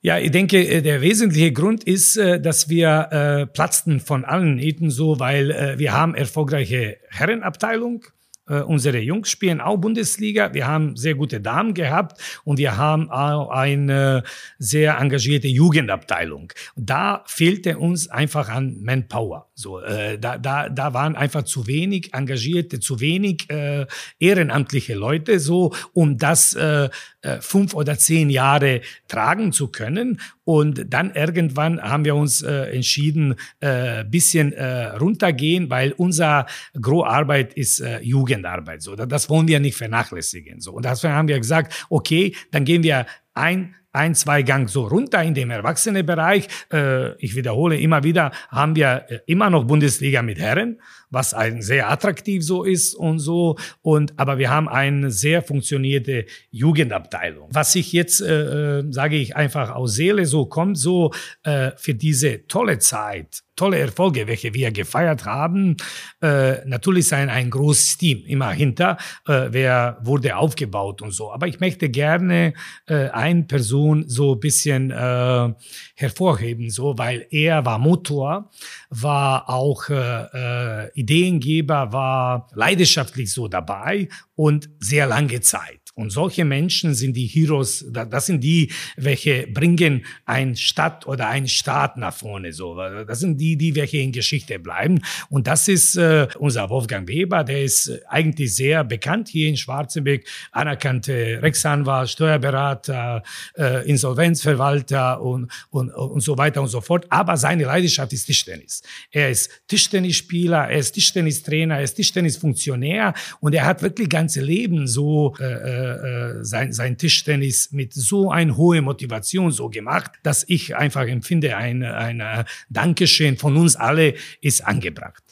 Ja, 0.00 0.18
ich 0.18 0.32
denke, 0.32 0.66
äh, 0.66 0.82
der 0.82 1.00
wesentliche 1.00 1.52
Grund 1.52 1.84
ist, 1.84 2.16
äh, 2.16 2.40
dass 2.40 2.68
wir 2.68 3.08
äh, 3.12 3.46
platzten 3.46 4.00
von 4.00 4.24
allen 4.24 4.56
Nähten 4.56 4.90
so, 4.90 5.20
weil 5.20 5.52
äh, 5.52 5.78
wir 5.78 5.92
haben 5.92 6.14
erfolgreiche 6.16 6.96
Herrenabteilung, 7.08 8.04
äh, 8.48 8.60
unsere 8.60 8.98
Jungs 8.98 9.30
spielen 9.30 9.60
auch 9.60 9.76
Bundesliga. 9.76 10.52
Wir 10.52 10.66
haben 10.66 10.96
sehr 10.96 11.14
gute 11.14 11.40
Damen 11.40 11.74
gehabt 11.74 12.20
und 12.44 12.58
wir 12.58 12.76
haben 12.76 13.10
auch 13.10 13.50
eine 13.50 14.24
sehr 14.58 14.98
engagierte 14.98 15.48
Jugendabteilung. 15.48 16.52
Da 16.76 17.22
fehlte 17.26 17.78
uns 17.78 18.08
einfach 18.08 18.48
an 18.48 18.78
Manpower. 18.82 19.48
So, 19.54 19.80
äh, 19.80 20.18
da, 20.18 20.38
da, 20.38 20.68
da 20.68 20.92
waren 20.92 21.14
einfach 21.14 21.44
zu 21.44 21.66
wenig 21.66 22.14
engagierte, 22.14 22.80
zu 22.80 23.00
wenig 23.00 23.48
äh, 23.48 23.86
ehrenamtliche 24.18 24.94
Leute, 24.94 25.38
so 25.38 25.72
um 25.92 26.18
das 26.18 26.54
äh, 26.54 26.88
äh, 27.22 27.40
fünf 27.40 27.74
oder 27.74 27.96
zehn 27.98 28.30
Jahre 28.30 28.80
tragen 29.06 29.52
zu 29.52 29.68
können. 29.68 30.20
Und 30.44 30.92
dann 30.92 31.14
irgendwann 31.14 31.80
haben 31.80 32.04
wir 32.04 32.16
uns 32.16 32.42
äh, 32.42 32.74
entschieden, 32.74 33.36
äh, 33.60 34.04
bisschen 34.04 34.52
äh, 34.52 34.86
runtergehen, 34.96 35.70
weil 35.70 35.92
unser 35.92 36.46
Großarbeit 36.80 37.54
ist 37.54 37.78
äh, 37.78 38.00
Jugendarbeit. 38.32 38.82
So, 38.82 38.96
das 38.96 39.28
wollen 39.30 39.48
wir 39.48 39.60
nicht 39.60 39.76
vernachlässigen. 39.76 40.60
So, 40.60 40.72
und 40.72 40.84
deswegen 40.84 41.14
haben 41.14 41.28
wir 41.28 41.38
gesagt, 41.38 41.86
okay, 41.90 42.34
dann 42.50 42.64
gehen 42.64 42.82
wir 42.82 43.06
ein 43.34 43.74
ein, 43.92 44.14
zwei 44.14 44.42
Gang 44.42 44.68
so 44.68 44.86
runter 44.86 45.22
in 45.22 45.34
dem 45.34 45.50
Erwachsenenbereich. 45.50 46.48
Äh, 46.72 47.14
ich 47.16 47.36
wiederhole 47.36 47.78
immer 47.78 48.02
wieder, 48.02 48.32
haben 48.48 48.74
wir 48.74 49.04
äh, 49.08 49.18
immer 49.26 49.50
noch 49.50 49.64
Bundesliga 49.64 50.22
mit 50.22 50.38
Herren, 50.38 50.80
was 51.10 51.34
ein 51.34 51.62
sehr 51.62 51.90
attraktiv 51.90 52.44
so 52.44 52.64
ist 52.64 52.94
und 52.94 53.18
so. 53.18 53.56
Und 53.82 54.18
aber 54.18 54.38
wir 54.38 54.50
haben 54.50 54.68
eine 54.68 55.10
sehr 55.10 55.42
funktionierte 55.42 56.26
Jugendabteilung. 56.50 57.48
Was 57.52 57.74
ich 57.74 57.92
jetzt 57.92 58.20
äh, 58.20 58.78
äh, 58.80 58.84
sage 58.90 59.16
ich 59.16 59.36
einfach 59.36 59.70
aus 59.70 59.94
Seele 59.94 60.26
so 60.26 60.46
kommt, 60.46 60.78
so 60.78 61.12
äh, 61.42 61.72
für 61.76 61.94
diese 61.94 62.46
tolle 62.46 62.78
Zeit 62.78 63.42
tolle 63.56 63.78
Erfolge, 63.78 64.26
welche 64.26 64.54
wir 64.54 64.70
gefeiert 64.72 65.24
haben. 65.24 65.76
Äh, 66.22 66.64
natürlich 66.66 67.08
sein 67.08 67.28
ein 67.28 67.50
großes 67.50 67.98
Team 67.98 68.24
immer 68.26 68.50
hinter, 68.50 68.96
äh, 69.26 69.48
wer 69.50 69.98
wurde 70.02 70.36
aufgebaut 70.36 71.02
und 71.02 71.12
so. 71.12 71.32
Aber 71.32 71.46
ich 71.46 71.60
möchte 71.60 71.88
gerne 71.88 72.54
äh, 72.86 73.10
eine 73.10 73.42
Person 73.44 73.81
so 74.06 74.34
ein 74.34 74.40
bisschen 74.40 74.90
äh, 74.90 75.54
hervorheben, 75.94 76.70
so, 76.70 76.96
weil 76.98 77.26
er 77.30 77.64
war 77.64 77.78
Motor, 77.78 78.50
war 78.90 79.48
auch 79.48 79.88
äh, 79.88 80.86
äh, 80.86 80.90
Ideengeber, 80.94 81.92
war 81.92 82.48
leidenschaftlich 82.54 83.32
so 83.32 83.48
dabei 83.48 84.08
und 84.34 84.70
sehr 84.78 85.06
lange 85.06 85.40
Zeit. 85.40 85.81
Und 85.94 86.10
solche 86.10 86.46
Menschen 86.46 86.94
sind 86.94 87.16
die 87.16 87.26
Heroes, 87.26 87.84
das 87.90 88.26
sind 88.26 88.42
die, 88.42 88.72
welche 88.96 89.46
bringen 89.46 90.06
ein 90.24 90.56
Stadt 90.56 91.06
oder 91.06 91.28
ein 91.28 91.48
Staat 91.48 91.98
nach 91.98 92.14
vorne. 92.14 92.52
So, 92.52 92.76
das 92.76 93.20
sind 93.20 93.38
die, 93.38 93.56
die 93.56 93.74
welche 93.74 93.98
in 93.98 94.10
Geschichte 94.10 94.58
bleiben. 94.58 95.02
Und 95.28 95.46
das 95.46 95.68
ist 95.68 95.96
äh, 95.96 96.28
unser 96.38 96.70
Wolfgang 96.70 97.06
Weber, 97.08 97.44
der 97.44 97.62
ist 97.62 97.92
eigentlich 98.08 98.54
sehr 98.54 98.84
bekannt 98.84 99.28
hier 99.28 99.48
in 99.48 99.56
Schwarzenberg, 99.58 100.24
anerkannte 100.50 101.40
Rechtsanwalt, 101.42 102.08
Steuerberater, 102.08 103.22
äh, 103.58 103.86
Insolvenzverwalter 103.86 105.20
und, 105.20 105.52
und, 105.68 105.90
und 105.90 106.20
so 106.20 106.38
weiter 106.38 106.62
und 106.62 106.68
so 106.68 106.80
fort. 106.80 107.04
Aber 107.10 107.36
seine 107.36 107.64
Leidenschaft 107.64 108.14
ist 108.14 108.24
Tischtennis. 108.24 108.82
Er 109.10 109.28
ist 109.28 109.50
Tischtennisspieler, 109.68 110.70
er 110.70 110.78
ist 110.78 110.92
Tischtennistrainer, 110.92 111.76
er 111.76 111.82
ist 111.82 111.94
Tischtennisfunktionär 111.94 113.12
und 113.40 113.54
er 113.54 113.66
hat 113.66 113.82
wirklich 113.82 114.08
ganze 114.08 114.40
Leben 114.40 114.86
so 114.86 115.34
äh, 115.38 115.81
äh 115.82 116.22
äh, 116.22 116.44
sein, 116.44 116.72
sein 116.72 116.98
Tischtennis 116.98 117.72
mit 117.72 117.92
so 117.92 118.30
ein 118.30 118.56
hohe 118.56 118.82
Motivation 118.82 119.50
so 119.50 119.68
gemacht, 119.68 120.12
dass 120.22 120.44
ich 120.48 120.76
einfach 120.76 121.06
empfinde, 121.06 121.56
ein, 121.56 121.82
ein 121.82 122.44
Dankeschön 122.68 123.36
von 123.36 123.56
uns 123.56 123.76
alle 123.76 124.14
ist 124.40 124.66
angebracht. 124.66 125.22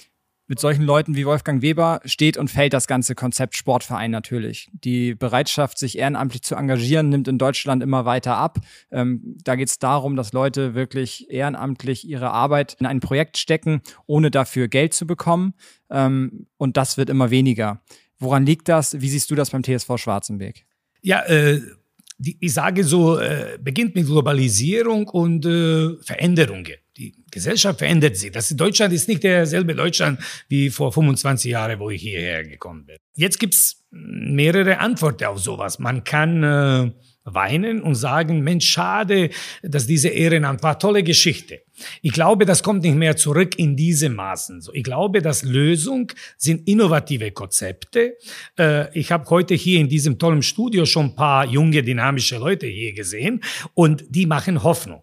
Mit 0.50 0.58
solchen 0.58 0.82
Leuten 0.82 1.14
wie 1.14 1.26
Wolfgang 1.26 1.62
Weber 1.62 2.00
steht 2.04 2.36
und 2.36 2.50
fällt 2.50 2.72
das 2.72 2.88
ganze 2.88 3.14
Konzept 3.14 3.56
Sportverein 3.56 4.10
natürlich. 4.10 4.68
Die 4.72 5.14
Bereitschaft, 5.14 5.78
sich 5.78 5.96
ehrenamtlich 5.96 6.42
zu 6.42 6.56
engagieren, 6.56 7.08
nimmt 7.08 7.28
in 7.28 7.38
Deutschland 7.38 7.84
immer 7.84 8.04
weiter 8.04 8.36
ab. 8.36 8.58
Ähm, 8.90 9.36
da 9.44 9.54
geht 9.54 9.68
es 9.68 9.78
darum, 9.78 10.16
dass 10.16 10.32
Leute 10.32 10.74
wirklich 10.74 11.30
ehrenamtlich 11.30 12.04
ihre 12.08 12.32
Arbeit 12.32 12.76
in 12.80 12.86
ein 12.86 12.98
Projekt 12.98 13.38
stecken, 13.38 13.80
ohne 14.06 14.32
dafür 14.32 14.66
Geld 14.66 14.92
zu 14.92 15.06
bekommen. 15.06 15.54
Ähm, 15.88 16.48
und 16.56 16.76
das 16.76 16.96
wird 16.96 17.10
immer 17.10 17.30
weniger. 17.30 17.80
Woran 18.20 18.46
liegt 18.46 18.68
das? 18.68 19.00
Wie 19.00 19.08
siehst 19.08 19.30
du 19.30 19.34
das 19.34 19.50
beim 19.50 19.64
TSV 19.64 19.96
Schwarzenberg? 19.96 20.56
Ja, 21.02 21.22
äh, 21.24 21.60
die, 22.18 22.36
ich 22.38 22.52
sage 22.52 22.84
so, 22.84 23.18
äh, 23.18 23.58
beginnt 23.60 23.94
mit 23.94 24.06
Globalisierung 24.06 25.08
und 25.08 25.46
äh, 25.46 25.96
Veränderungen. 26.02 26.74
Die 26.98 27.14
Gesellschaft 27.30 27.78
verändert 27.78 28.16
sich. 28.16 28.30
Das 28.30 28.50
Deutschland 28.50 28.92
ist 28.92 29.08
nicht 29.08 29.22
derselbe 29.22 29.74
Deutschland 29.74 30.20
wie 30.48 30.68
vor 30.68 30.92
25 30.92 31.50
Jahren, 31.50 31.80
wo 31.80 31.88
ich 31.88 32.02
hierher 32.02 32.44
gekommen 32.44 32.84
bin. 32.84 32.96
Jetzt 33.16 33.40
gibt's 33.40 33.82
mehrere 33.90 34.78
Antworten 34.78 35.24
auf 35.24 35.38
sowas. 35.38 35.78
Man 35.78 36.04
kann 36.04 36.42
äh, 36.42 36.92
weinen 37.34 37.82
und 37.82 37.94
sagen, 37.94 38.40
Mensch, 38.40 38.68
schade, 38.68 39.30
dass 39.62 39.86
diese 39.86 40.08
Ehrenamt 40.08 40.62
war, 40.62 40.78
tolle 40.78 41.02
Geschichte. 41.02 41.62
Ich 42.02 42.12
glaube, 42.12 42.44
das 42.44 42.62
kommt 42.62 42.82
nicht 42.82 42.96
mehr 42.96 43.16
zurück 43.16 43.58
in 43.58 43.76
diese 43.76 44.10
Maßen. 44.10 44.62
Ich 44.72 44.82
glaube, 44.82 45.22
dass 45.22 45.42
Lösung 45.42 46.12
sind 46.36 46.68
innovative 46.68 47.30
Konzepte. 47.30 48.16
Äh, 48.58 48.98
ich 48.98 49.12
habe 49.12 49.28
heute 49.30 49.54
hier 49.54 49.80
in 49.80 49.88
diesem 49.88 50.18
tollen 50.18 50.42
Studio 50.42 50.84
schon 50.84 51.06
ein 51.06 51.14
paar 51.16 51.46
junge, 51.46 51.82
dynamische 51.82 52.38
Leute 52.38 52.66
hier 52.66 52.92
gesehen 52.92 53.42
und 53.74 54.04
die 54.08 54.26
machen 54.26 54.62
Hoffnung. 54.62 55.02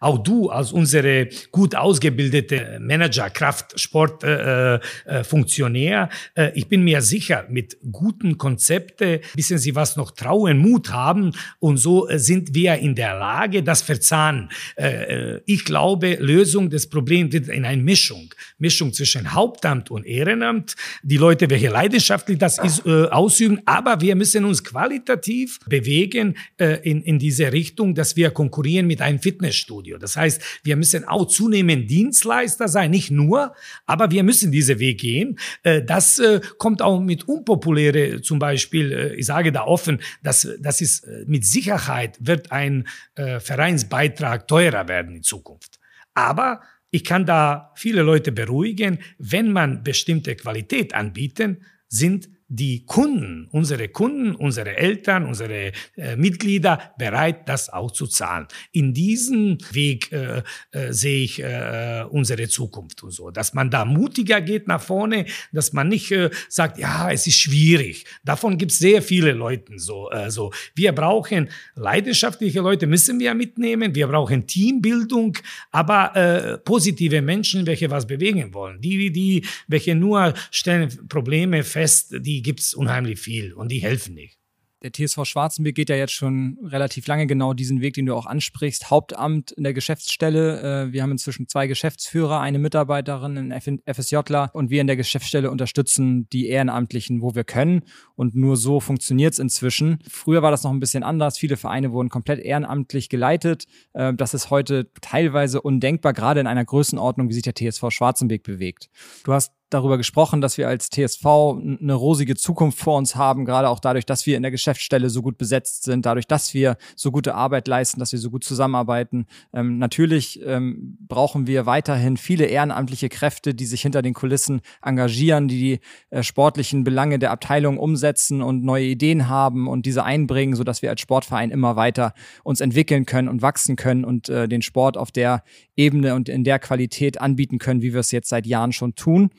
Auch 0.00 0.18
du 0.18 0.50
als 0.50 0.72
unsere 0.72 1.28
gut 1.50 1.74
ausgebildete 1.74 2.78
Manager, 2.80 3.30
Kraft, 3.30 3.78
Sport, 3.78 4.24
äh, 4.24 4.74
äh, 4.74 5.24
Funktionär, 5.24 6.08
äh, 6.34 6.52
ich 6.54 6.68
bin 6.68 6.84
mir 6.84 7.02
sicher, 7.02 7.46
mit 7.48 7.76
guten 7.90 8.38
Konzepten 8.38 9.20
wissen 9.34 9.58
Sie 9.58 9.74
was 9.74 9.96
noch 9.96 10.10
trauen, 10.10 10.58
Mut 10.58 10.90
haben 10.92 11.32
und 11.58 11.76
so 11.76 12.08
äh, 12.08 12.18
sind 12.18 12.54
wir 12.54 12.76
in 12.76 12.94
der 12.94 13.18
Lage, 13.18 13.62
das 13.62 13.82
verzahnen. 13.82 14.50
Äh, 14.76 15.34
äh, 15.34 15.40
ich 15.46 15.64
glaube, 15.64 16.14
Lösung 16.20 16.70
des 16.70 16.88
Problems 16.88 17.32
wird 17.32 17.48
in 17.48 17.64
einer 17.64 17.82
Mischung, 17.82 18.34
Mischung 18.58 18.92
zwischen 18.92 19.32
Hauptamt 19.32 19.90
und 19.90 20.06
Ehrenamt. 20.06 20.74
Die 21.02 21.16
Leute, 21.16 21.48
welche 21.50 21.68
leidenschaftlich 21.68 22.38
das 22.38 22.58
ist, 22.58 22.86
äh, 22.86 23.06
ausüben, 23.06 23.60
aber 23.64 24.00
wir 24.00 24.16
müssen 24.16 24.44
uns 24.44 24.64
qualitativ 24.64 25.60
bewegen 25.66 26.36
äh, 26.58 26.80
in, 26.88 27.02
in 27.02 27.18
diese 27.18 27.52
Richtung, 27.52 27.94
dass 27.94 28.16
wir 28.16 28.30
konkurrieren 28.30 28.86
mit 28.86 29.00
einem 29.00 29.20
Fitnessstudio. 29.20 29.75
Fitnessstudio. 29.76 29.98
Das 29.98 30.16
heißt, 30.16 30.42
wir 30.62 30.76
müssen 30.76 31.04
auch 31.04 31.26
zunehmend 31.26 31.90
Dienstleister 31.90 32.68
sein, 32.68 32.90
nicht 32.90 33.10
nur, 33.10 33.54
aber 33.86 34.10
wir 34.10 34.22
müssen 34.22 34.50
diese 34.52 34.78
Weg 34.78 35.00
gehen. 35.00 35.38
Äh, 35.62 35.82
das 35.82 36.18
äh, 36.18 36.40
kommt 36.58 36.82
auch 36.82 37.00
mit 37.00 37.28
unpopuläre, 37.28 38.22
zum 38.22 38.38
Beispiel, 38.38 38.92
äh, 38.92 39.14
ich 39.14 39.26
sage 39.26 39.52
da 39.52 39.64
offen, 39.64 40.00
dass 40.22 40.48
das 40.60 40.80
ist 40.80 41.06
mit 41.26 41.44
Sicherheit 41.44 42.18
wird 42.20 42.52
ein 42.52 42.86
Vereinsbeitrag 43.14 44.46
teurer 44.48 44.88
werden 44.88 45.16
in 45.16 45.22
Zukunft. 45.22 45.78
Aber 46.14 46.60
ich 46.90 47.04
kann 47.04 47.26
da 47.26 47.72
viele 47.76 48.02
Leute 48.02 48.32
beruhigen, 48.32 48.98
wenn 49.18 49.52
man 49.52 49.82
bestimmte 49.82 50.34
Qualität 50.36 50.94
anbieten, 50.94 51.64
sind 51.88 52.28
die 52.48 52.84
Kunden, 52.86 53.48
unsere 53.50 53.88
Kunden, 53.88 54.34
unsere 54.34 54.76
Eltern, 54.76 55.26
unsere 55.26 55.72
äh, 55.96 56.16
Mitglieder 56.16 56.94
bereit, 56.96 57.48
das 57.48 57.68
auch 57.70 57.90
zu 57.90 58.06
zahlen. 58.06 58.46
In 58.70 58.94
diesem 58.94 59.58
Weg 59.72 60.12
äh, 60.12 60.42
äh, 60.70 60.92
sehe 60.92 61.24
ich 61.24 61.42
äh, 61.42 62.04
unsere 62.08 62.48
Zukunft 62.48 63.02
und 63.02 63.10
so, 63.10 63.30
dass 63.30 63.52
man 63.52 63.70
da 63.70 63.84
mutiger 63.84 64.40
geht 64.40 64.68
nach 64.68 64.80
vorne, 64.80 65.26
dass 65.52 65.72
man 65.72 65.88
nicht 65.88 66.12
äh, 66.12 66.30
sagt, 66.48 66.78
ja, 66.78 67.10
es 67.10 67.26
ist 67.26 67.38
schwierig. 67.38 68.04
Davon 68.24 68.58
gibt 68.58 68.70
es 68.70 68.78
sehr 68.78 69.02
viele 69.02 69.32
Leute 69.32 69.78
so. 69.78 70.10
Äh, 70.10 70.30
so. 70.30 70.52
Wir 70.74 70.92
brauchen 70.92 71.48
leidenschaftliche 71.74 72.60
Leute, 72.60 72.86
müssen 72.86 73.18
wir 73.18 73.34
mitnehmen. 73.34 73.94
Wir 73.94 74.06
brauchen 74.06 74.46
Teambildung, 74.46 75.36
aber 75.70 76.60
positive 76.64 77.22
Menschen, 77.22 77.66
welche 77.66 77.90
was 77.90 78.06
bewegen 78.06 78.52
wollen. 78.54 78.80
Die, 78.80 79.10
die, 79.10 79.44
welche 79.66 79.94
nur 79.94 80.34
stellen 80.50 81.08
Probleme 81.08 81.62
fest, 81.62 82.14
die 82.18 82.35
die 82.36 82.42
gibt 82.42 82.60
es 82.60 82.74
unheimlich 82.74 83.18
viel 83.18 83.54
und 83.54 83.72
die 83.72 83.78
helfen 83.78 84.12
nicht. 84.12 84.36
Der 84.82 84.92
TSV 84.92 85.24
Schwarzenberg 85.24 85.74
geht 85.74 85.88
ja 85.88 85.96
jetzt 85.96 86.12
schon 86.12 86.58
relativ 86.62 87.06
lange 87.06 87.26
genau 87.26 87.54
diesen 87.54 87.80
Weg, 87.80 87.94
den 87.94 88.04
du 88.04 88.14
auch 88.14 88.26
ansprichst. 88.26 88.90
Hauptamt 88.90 89.52
in 89.52 89.64
der 89.64 89.72
Geschäftsstelle. 89.72 90.60
Äh, 90.60 90.92
wir 90.92 91.02
haben 91.02 91.12
inzwischen 91.12 91.48
zwei 91.48 91.66
Geschäftsführer, 91.66 92.40
eine 92.40 92.58
Mitarbeiterin, 92.58 93.38
einen 93.38 93.80
FSJler 93.90 94.50
und 94.52 94.68
wir 94.68 94.82
in 94.82 94.86
der 94.86 94.96
Geschäftsstelle 94.96 95.50
unterstützen 95.50 96.28
die 96.28 96.48
Ehrenamtlichen, 96.48 97.22
wo 97.22 97.34
wir 97.34 97.44
können. 97.44 97.84
Und 98.16 98.34
nur 98.34 98.58
so 98.58 98.78
funktioniert 98.78 99.32
es 99.32 99.38
inzwischen. 99.38 99.98
Früher 100.10 100.42
war 100.42 100.50
das 100.50 100.62
noch 100.62 100.72
ein 100.72 100.80
bisschen 100.80 101.02
anders. 101.02 101.38
Viele 101.38 101.56
Vereine 101.56 101.90
wurden 101.92 102.10
komplett 102.10 102.40
ehrenamtlich 102.40 103.08
geleitet. 103.08 103.64
Äh, 103.94 104.12
das 104.12 104.34
ist 104.34 104.50
heute 104.50 104.90
teilweise 105.00 105.62
undenkbar, 105.62 106.12
gerade 106.12 106.40
in 106.40 106.46
einer 106.46 106.66
Größenordnung, 106.66 107.30
wie 107.30 107.34
sich 107.34 107.44
der 107.44 107.54
TSV 107.54 107.86
Schwarzenberg 107.88 108.42
bewegt. 108.42 108.90
Du 109.24 109.32
hast 109.32 109.52
darüber 109.70 109.96
gesprochen, 109.96 110.40
dass 110.40 110.58
wir 110.58 110.68
als 110.68 110.90
TSV 110.90 111.26
eine 111.26 111.94
rosige 111.94 112.36
Zukunft 112.36 112.78
vor 112.78 112.96
uns 112.96 113.16
haben, 113.16 113.44
gerade 113.44 113.68
auch 113.68 113.80
dadurch, 113.80 114.06
dass 114.06 114.24
wir 114.24 114.36
in 114.36 114.42
der 114.42 114.52
Geschäftsstelle 114.52 115.10
so 115.10 115.22
gut 115.22 115.38
besetzt 115.38 115.82
sind, 115.82 116.06
dadurch, 116.06 116.28
dass 116.28 116.54
wir 116.54 116.76
so 116.94 117.10
gute 117.10 117.34
Arbeit 117.34 117.66
leisten, 117.66 117.98
dass 117.98 118.12
wir 118.12 118.18
so 118.20 118.30
gut 118.30 118.44
zusammenarbeiten. 118.44 119.26
Ähm, 119.52 119.78
natürlich 119.78 120.40
ähm, 120.44 120.96
brauchen 121.00 121.48
wir 121.48 121.66
weiterhin 121.66 122.16
viele 122.16 122.44
ehrenamtliche 122.46 123.08
Kräfte, 123.08 123.54
die 123.54 123.66
sich 123.66 123.82
hinter 123.82 124.02
den 124.02 124.14
Kulissen 124.14 124.60
engagieren, 124.82 125.48
die 125.48 125.58
die 125.58 125.80
äh, 126.10 126.22
sportlichen 126.22 126.84
Belange 126.84 127.18
der 127.18 127.32
Abteilung 127.32 127.78
umsetzen 127.78 128.42
und 128.42 128.62
neue 128.62 128.86
Ideen 128.86 129.28
haben 129.28 129.66
und 129.66 129.84
diese 129.84 130.04
einbringen, 130.04 130.54
so 130.54 130.62
dass 130.62 130.82
wir 130.82 130.90
als 130.90 131.00
Sportverein 131.00 131.50
immer 131.50 131.74
weiter 131.74 132.14
uns 132.44 132.60
entwickeln 132.60 133.04
können 133.04 133.28
und 133.28 133.42
wachsen 133.42 133.74
können 133.74 134.04
und 134.04 134.28
äh, 134.28 134.46
den 134.48 134.62
Sport 134.62 134.96
auf 134.96 135.10
der 135.10 135.42
Ebene 135.74 136.14
und 136.14 136.28
in 136.28 136.44
der 136.44 136.60
Qualität 136.60 137.20
anbieten 137.20 137.58
können, 137.58 137.82
wie 137.82 137.92
wir 137.92 138.00
es 138.00 138.12
jetzt 138.12 138.28
seit 138.28 138.46
Jahren 138.46 138.72
schon 138.72 138.94
tun 138.94 139.30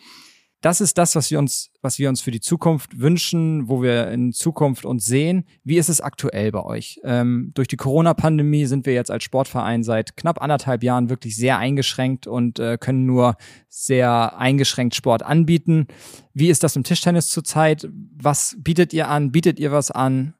das 0.61 0.81
ist 0.81 0.97
das, 0.97 1.15
was 1.15 1.29
wir 1.29 1.39
uns, 1.39 1.69
was 1.81 1.99
wir 1.99 2.09
uns 2.09 2.21
für 2.21 2.31
die 2.31 2.39
Zukunft 2.39 2.99
wünschen, 2.99 3.69
wo 3.69 3.81
wir 3.81 4.09
in 4.09 4.33
Zukunft 4.33 4.85
uns 4.85 5.05
sehen. 5.05 5.45
Wie 5.63 5.77
ist 5.77 5.89
es 5.89 6.01
aktuell 6.01 6.51
bei 6.51 6.63
euch? 6.63 6.99
Ähm, 7.03 7.51
durch 7.53 7.67
die 7.67 7.77
Corona-Pandemie 7.77 8.65
sind 8.65 8.85
wir 8.85 8.93
jetzt 8.93 9.11
als 9.11 9.23
Sportverein 9.23 9.83
seit 9.83 10.17
knapp 10.17 10.41
anderthalb 10.41 10.83
Jahren 10.83 11.09
wirklich 11.09 11.35
sehr 11.35 11.59
eingeschränkt 11.59 12.25
und 12.25 12.59
äh, 12.59 12.77
können 12.79 13.05
nur 13.05 13.35
sehr 13.69 14.37
eingeschränkt 14.37 14.95
Sport 14.95 15.23
anbieten. 15.23 15.87
Wie 16.33 16.49
ist 16.49 16.63
das 16.63 16.75
im 16.75 16.83
Tischtennis 16.83 17.29
zurzeit? 17.29 17.87
Was 18.15 18.55
bietet 18.57 18.93
ihr 18.93 19.09
an? 19.09 19.31
Bietet 19.31 19.59
ihr 19.59 19.71
was 19.71 19.91
an? 19.91 20.33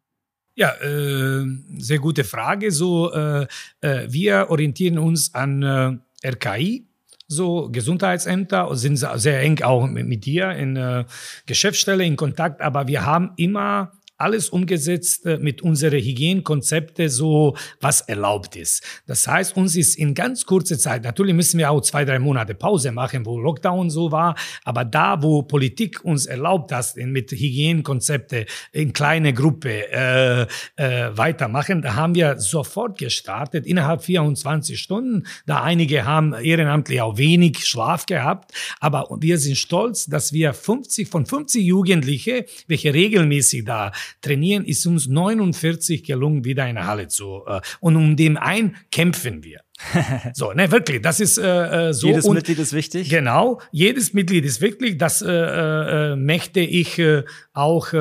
Ja, 0.55 0.73
äh, 0.81 1.45
sehr 1.77 1.99
gute 1.99 2.23
Frage. 2.23 2.71
So, 2.71 3.13
äh, 3.13 3.45
äh, 3.81 4.07
wir 4.09 4.47
orientieren 4.49 4.97
uns 4.97 5.35
an 5.35 5.61
äh, 5.61 6.27
RKI, 6.27 6.86
so 7.27 7.69
Gesundheitsämter 7.71 8.69
und 8.69 8.77
sind 8.77 8.97
sehr 8.97 9.41
eng 9.41 9.61
auch 9.61 9.85
mit, 9.87 10.07
mit 10.07 10.25
dir 10.25 10.51
in 10.51 10.75
äh, 10.75 11.05
Geschäftsstelle 11.45 12.05
in 12.05 12.15
Kontakt, 12.15 12.61
aber 12.61 12.87
wir 12.87 13.05
haben 13.05 13.33
immer 13.35 13.91
alles 14.17 14.49
umgesetzt 14.49 15.25
äh, 15.25 15.37
mit 15.37 15.61
unseren 15.61 15.99
Hygienekonzepte 15.99 17.09
so, 17.09 17.55
was 17.79 18.01
erlaubt 18.01 18.55
ist. 18.55 18.83
Das 19.05 19.27
heißt, 19.27 19.55
uns 19.55 19.75
ist 19.75 19.95
in 19.95 20.13
ganz 20.13 20.45
kurzer 20.45 20.77
Zeit, 20.77 21.03
natürlich 21.03 21.35
müssen 21.35 21.57
wir 21.57 21.71
auch 21.71 21.81
zwei, 21.81 22.05
drei 22.05 22.19
Monate 22.19 22.55
Pause 22.55 22.91
machen, 22.91 23.25
wo 23.25 23.39
Lockdown 23.39 23.89
so 23.89 24.11
war, 24.11 24.35
aber 24.63 24.85
da, 24.85 25.21
wo 25.21 25.43
Politik 25.43 26.03
uns 26.03 26.25
erlaubt 26.25 26.71
hat, 26.71 26.95
mit 26.95 27.31
Hygienekonzepte 27.31 28.45
in 28.71 28.93
kleine 28.93 29.33
Gruppe 29.33 29.91
äh, 29.91 30.41
äh, 30.75 31.17
weitermachen, 31.17 31.81
da 31.81 31.95
haben 31.95 32.15
wir 32.15 32.39
sofort 32.39 32.97
gestartet, 32.97 33.65
innerhalb 33.65 34.03
24 34.03 34.79
Stunden. 34.79 35.27
Da 35.45 35.61
einige 35.61 36.05
haben 36.05 36.33
ehrenamtlich 36.33 37.01
auch 37.01 37.17
wenig 37.17 37.65
Schlaf 37.65 38.05
gehabt, 38.05 38.51
aber 38.79 39.07
wir 39.19 39.37
sind 39.37 39.57
stolz, 39.57 40.05
dass 40.05 40.33
wir 40.33 40.53
50 40.53 41.07
von 41.07 41.25
50 41.25 41.63
Jugendliche, 41.63 42.45
welche 42.67 42.93
regelmäßig 42.93 43.65
da 43.65 43.91
trainieren, 44.21 44.65
ist 44.65 44.85
uns 44.85 45.07
49 45.07 46.03
gelungen, 46.03 46.45
wieder 46.45 46.67
in 46.67 46.75
der 46.75 46.87
Halle 46.87 47.07
zu. 47.07 47.43
Äh, 47.47 47.61
und 47.79 47.95
um 47.95 48.15
dem 48.15 48.37
ein 48.37 48.75
kämpfen 48.91 49.43
wir. 49.43 49.61
so, 50.33 50.53
ne, 50.53 50.71
wirklich, 50.71 51.01
das 51.01 51.19
ist 51.19 51.37
äh, 51.37 51.89
äh 51.89 51.93
so. 51.93 52.07
Jedes 52.07 52.25
und, 52.25 52.35
Mitglied 52.35 52.59
ist 52.59 52.73
wichtig. 52.73 53.09
Genau, 53.09 53.61
jedes 53.71 54.13
Mitglied 54.13 54.43
ist 54.45 54.61
wichtig. 54.61 54.97
Das 54.97 55.21
äh, 55.21 55.31
äh, 55.31 56.15
möchte 56.15 56.59
ich 56.59 56.97
äh, 56.97 57.23
auch 57.53 57.93
äh, 57.93 57.97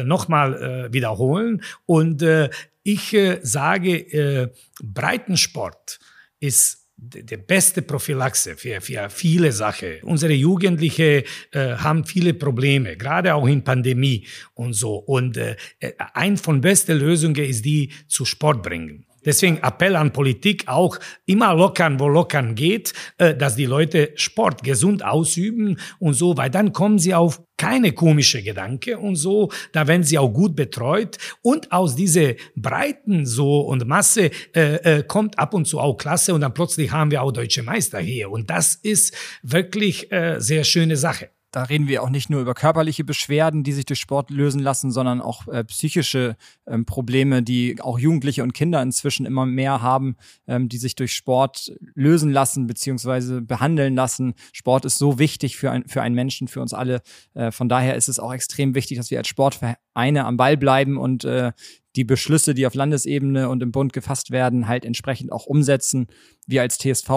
äh 0.00 0.04
nochmal 0.04 0.88
äh, 0.88 0.92
wiederholen. 0.92 1.62
Und 1.86 2.22
äh, 2.22 2.50
ich 2.82 3.14
äh, 3.14 3.38
sage, 3.42 3.98
äh, 3.98 4.48
Breitensport 4.82 6.00
ist 6.40 6.81
die 7.02 7.36
beste 7.36 7.82
Prophylaxe 7.82 8.56
für, 8.56 8.80
für 8.80 9.10
viele 9.10 9.50
Sachen. 9.50 9.94
Unsere 10.02 10.32
Jugendliche 10.32 11.24
äh, 11.50 11.74
haben 11.74 12.04
viele 12.04 12.32
Probleme, 12.34 12.96
gerade 12.96 13.34
auch 13.34 13.46
in 13.46 13.64
Pandemie 13.64 14.26
und 14.54 14.74
so. 14.74 14.96
Und 14.96 15.36
äh, 15.36 15.56
ein 16.14 16.36
von 16.36 16.60
besten 16.60 16.98
Lösungen 16.98 17.44
ist 17.44 17.64
die 17.64 17.90
zu 18.06 18.24
Sport 18.24 18.62
bringen. 18.62 19.04
Deswegen 19.24 19.58
Appell 19.58 19.96
an 19.96 20.12
Politik 20.12 20.64
auch 20.66 20.98
immer 21.26 21.54
lockern, 21.54 22.00
wo 22.00 22.08
lockern 22.08 22.54
geht, 22.54 22.92
äh, 23.18 23.34
dass 23.34 23.56
die 23.56 23.66
Leute 23.66 24.12
Sport 24.16 24.62
gesund 24.62 25.04
ausüben 25.04 25.78
und 25.98 26.14
so, 26.14 26.36
weil 26.36 26.50
dann 26.50 26.72
kommen 26.72 26.98
sie 26.98 27.14
auf 27.14 27.42
keine 27.56 27.92
komische 27.92 28.42
Gedanke 28.42 28.98
und 28.98 29.14
so, 29.14 29.50
da 29.72 29.86
werden 29.86 30.02
sie 30.02 30.18
auch 30.18 30.30
gut 30.30 30.56
betreut. 30.56 31.18
Und 31.42 31.70
aus 31.70 31.94
dieser 31.94 32.32
Breiten 32.56 33.24
so 33.24 33.60
und 33.60 33.86
Masse 33.86 34.30
äh, 34.54 34.98
äh, 34.98 35.02
kommt 35.04 35.38
ab 35.38 35.54
und 35.54 35.66
zu 35.66 35.78
auch 35.78 35.96
Klasse 35.96 36.34
und 36.34 36.40
dann 36.40 36.54
plötzlich 36.54 36.90
haben 36.90 37.12
wir 37.12 37.22
auch 37.22 37.30
deutsche 37.30 37.62
Meister 37.62 38.00
hier. 38.00 38.30
Und 38.30 38.50
das 38.50 38.74
ist 38.74 39.14
wirklich 39.42 40.10
äh, 40.10 40.40
sehr 40.40 40.64
schöne 40.64 40.96
Sache 40.96 41.30
da 41.52 41.64
reden 41.64 41.86
wir 41.86 42.02
auch 42.02 42.08
nicht 42.08 42.30
nur 42.30 42.40
über 42.40 42.54
körperliche 42.54 43.04
Beschwerden, 43.04 43.62
die 43.62 43.72
sich 43.72 43.84
durch 43.84 44.00
Sport 44.00 44.30
lösen 44.30 44.60
lassen, 44.60 44.90
sondern 44.90 45.20
auch 45.20 45.46
äh, 45.48 45.62
psychische 45.64 46.36
ähm, 46.66 46.86
Probleme, 46.86 47.42
die 47.42 47.76
auch 47.80 47.98
Jugendliche 47.98 48.42
und 48.42 48.54
Kinder 48.54 48.80
inzwischen 48.80 49.26
immer 49.26 49.44
mehr 49.44 49.82
haben, 49.82 50.16
ähm, 50.46 50.70
die 50.70 50.78
sich 50.78 50.96
durch 50.96 51.12
Sport 51.14 51.74
lösen 51.94 52.32
lassen 52.32 52.66
beziehungsweise 52.66 53.42
behandeln 53.42 53.94
lassen. 53.94 54.32
Sport 54.52 54.86
ist 54.86 54.96
so 54.96 55.18
wichtig 55.18 55.58
für, 55.58 55.70
ein, 55.70 55.86
für 55.86 56.00
einen 56.00 56.14
Menschen, 56.14 56.48
für 56.48 56.62
uns 56.62 56.72
alle. 56.72 57.02
Äh, 57.34 57.50
von 57.50 57.68
daher 57.68 57.96
ist 57.96 58.08
es 58.08 58.18
auch 58.18 58.32
extrem 58.32 58.74
wichtig, 58.74 58.96
dass 58.96 59.10
wir 59.10 59.18
als 59.18 59.28
Sportvereine 59.28 60.24
am 60.24 60.38
Ball 60.38 60.56
bleiben 60.56 60.96
und 60.96 61.24
äh, 61.24 61.52
die 61.96 62.04
Beschlüsse, 62.04 62.54
die 62.54 62.66
auf 62.66 62.74
Landesebene 62.74 63.50
und 63.50 63.62
im 63.62 63.72
Bund 63.72 63.92
gefasst 63.92 64.30
werden, 64.30 64.68
halt 64.68 64.86
entsprechend 64.86 65.30
auch 65.30 65.44
umsetzen. 65.44 66.06
Wir 66.46 66.62
als 66.62 66.78
TSV 66.78 67.10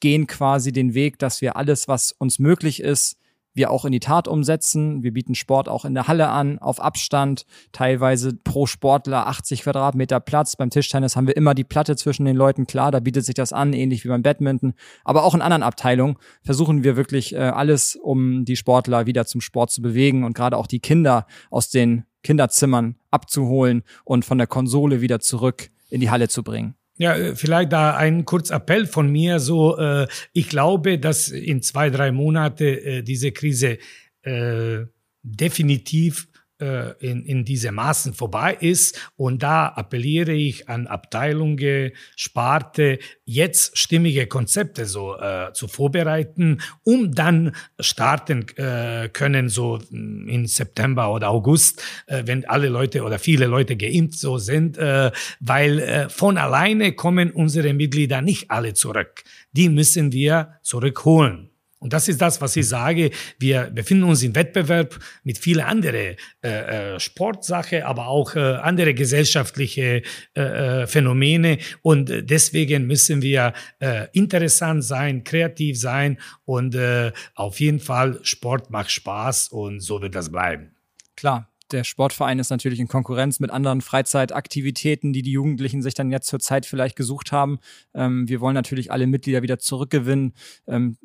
gehen 0.00 0.26
quasi 0.26 0.72
den 0.72 0.94
Weg, 0.94 1.18
dass 1.18 1.42
wir 1.42 1.56
alles, 1.56 1.88
was 1.88 2.12
uns 2.12 2.38
möglich 2.38 2.80
ist, 2.80 3.18
wir 3.54 3.70
auch 3.70 3.84
in 3.84 3.92
die 3.92 4.00
Tat 4.00 4.28
umsetzen. 4.28 5.02
Wir 5.02 5.12
bieten 5.12 5.34
Sport 5.34 5.68
auch 5.68 5.84
in 5.84 5.94
der 5.94 6.08
Halle 6.08 6.28
an, 6.28 6.58
auf 6.58 6.80
Abstand, 6.80 7.44
teilweise 7.72 8.34
pro 8.34 8.66
Sportler 8.66 9.26
80 9.26 9.62
Quadratmeter 9.62 10.20
Platz. 10.20 10.56
Beim 10.56 10.70
Tischtennis 10.70 11.16
haben 11.16 11.26
wir 11.26 11.36
immer 11.36 11.54
die 11.54 11.64
Platte 11.64 11.96
zwischen 11.96 12.24
den 12.24 12.36
Leuten, 12.36 12.66
klar, 12.66 12.90
da 12.90 13.00
bietet 13.00 13.24
sich 13.24 13.34
das 13.34 13.52
an, 13.52 13.72
ähnlich 13.72 14.04
wie 14.04 14.08
beim 14.08 14.22
Badminton. 14.22 14.74
Aber 15.04 15.24
auch 15.24 15.34
in 15.34 15.42
anderen 15.42 15.62
Abteilungen 15.62 16.16
versuchen 16.42 16.84
wir 16.84 16.96
wirklich 16.96 17.34
äh, 17.34 17.38
alles, 17.38 17.96
um 17.96 18.44
die 18.44 18.56
Sportler 18.56 19.06
wieder 19.06 19.26
zum 19.26 19.40
Sport 19.40 19.70
zu 19.70 19.82
bewegen 19.82 20.24
und 20.24 20.34
gerade 20.34 20.56
auch 20.56 20.66
die 20.66 20.80
Kinder 20.80 21.26
aus 21.50 21.68
den 21.70 22.04
Kinderzimmern 22.22 22.96
abzuholen 23.10 23.82
und 24.04 24.24
von 24.24 24.38
der 24.38 24.46
Konsole 24.46 25.00
wieder 25.00 25.20
zurück 25.20 25.70
in 25.90 26.00
die 26.00 26.10
Halle 26.10 26.28
zu 26.28 26.42
bringen. 26.42 26.74
Ja, 27.02 27.16
äh, 27.16 27.34
vielleicht 27.34 27.72
da 27.72 27.96
ein 27.96 28.24
kurz 28.24 28.50
Appell 28.50 28.86
von 28.86 29.10
mir. 29.10 29.40
So, 29.40 29.76
äh, 29.76 30.06
ich 30.32 30.48
glaube, 30.48 31.00
dass 31.00 31.26
in 31.26 31.60
zwei, 31.60 31.90
drei 31.90 32.12
Monate 32.12 32.64
äh, 32.64 33.02
diese 33.02 33.32
Krise 33.32 33.78
äh, 34.22 34.84
definitiv 35.24 36.28
äh, 36.62 36.94
in, 37.00 37.24
in 37.24 37.44
diese 37.44 37.72
Maßen 37.72 38.14
vorbei 38.14 38.56
ist. 38.60 39.10
Und 39.16 39.42
da 39.42 39.66
appelliere 39.66 40.32
ich 40.32 40.68
an 40.68 40.86
Abteilungen, 40.86 41.92
Sparte, 42.16 43.00
jetzt 43.24 43.76
stimmige 43.76 44.26
Konzepte 44.26 44.86
so 44.86 45.16
äh, 45.18 45.52
zu 45.52 45.66
vorbereiten, 45.66 46.60
um 46.84 47.12
dann 47.12 47.56
starten 47.80 48.46
äh, 48.56 49.08
können, 49.08 49.48
so 49.48 49.80
mm, 49.90 50.28
in 50.28 50.46
September 50.46 51.12
oder 51.12 51.30
August, 51.30 51.82
äh, 52.06 52.22
wenn 52.26 52.44
alle 52.44 52.68
Leute 52.68 53.02
oder 53.02 53.18
viele 53.18 53.46
Leute 53.46 53.76
geimpft 53.76 54.18
so 54.18 54.38
sind, 54.38 54.78
äh, 54.78 55.10
weil 55.40 55.80
äh, 55.80 56.08
von 56.08 56.38
alleine 56.38 56.92
kommen 56.92 57.32
unsere 57.32 57.72
Mitglieder 57.74 58.22
nicht 58.22 58.50
alle 58.50 58.74
zurück. 58.74 59.24
Die 59.52 59.68
müssen 59.68 60.12
wir 60.12 60.58
zurückholen. 60.62 61.51
Und 61.82 61.92
das 61.92 62.06
ist 62.06 62.20
das, 62.20 62.40
was 62.40 62.54
ich 62.54 62.68
sage. 62.68 63.10
Wir 63.40 63.64
befinden 63.64 64.04
uns 64.04 64.22
im 64.22 64.36
Wettbewerb 64.36 65.00
mit 65.24 65.36
vielen 65.36 65.64
anderen 65.64 66.16
äh, 66.42 66.48
äh, 66.94 67.00
Sportsache, 67.00 67.84
aber 67.84 68.06
auch 68.06 68.36
äh, 68.36 68.38
andere 68.38 68.94
gesellschaftliche 68.94 70.02
äh, 70.36 70.40
äh, 70.40 70.86
Phänomene. 70.86 71.58
Und 71.82 72.30
deswegen 72.30 72.86
müssen 72.86 73.20
wir 73.20 73.52
äh, 73.80 74.06
interessant 74.12 74.84
sein, 74.84 75.24
kreativ 75.24 75.78
sein 75.78 76.18
und 76.44 76.76
äh, 76.76 77.10
auf 77.34 77.58
jeden 77.58 77.80
Fall 77.80 78.20
Sport 78.22 78.70
macht 78.70 78.92
Spaß 78.92 79.48
und 79.48 79.80
so 79.80 80.00
wird 80.00 80.14
das 80.14 80.30
bleiben. 80.30 80.76
Klar, 81.16 81.51
der 81.72 81.84
Sportverein 81.84 82.38
ist 82.38 82.50
natürlich 82.50 82.80
in 82.80 82.88
Konkurrenz 82.88 83.40
mit 83.40 83.50
anderen 83.50 83.80
Freizeitaktivitäten, 83.80 85.12
die 85.12 85.22
die 85.22 85.32
Jugendlichen 85.32 85.82
sich 85.82 85.94
dann 85.94 86.10
jetzt 86.10 86.28
zur 86.28 86.40
Zeit 86.40 86.66
vielleicht 86.66 86.96
gesucht 86.96 87.32
haben. 87.32 87.58
Ähm, 87.94 88.28
wir 88.28 88.40
wollen 88.40 88.54
natürlich 88.54 88.92
alle 88.92 89.06
Mitglieder 89.06 89.42
wieder 89.42 89.58
zurückgewinnen. 89.58 90.34
Ähm, 90.66 90.96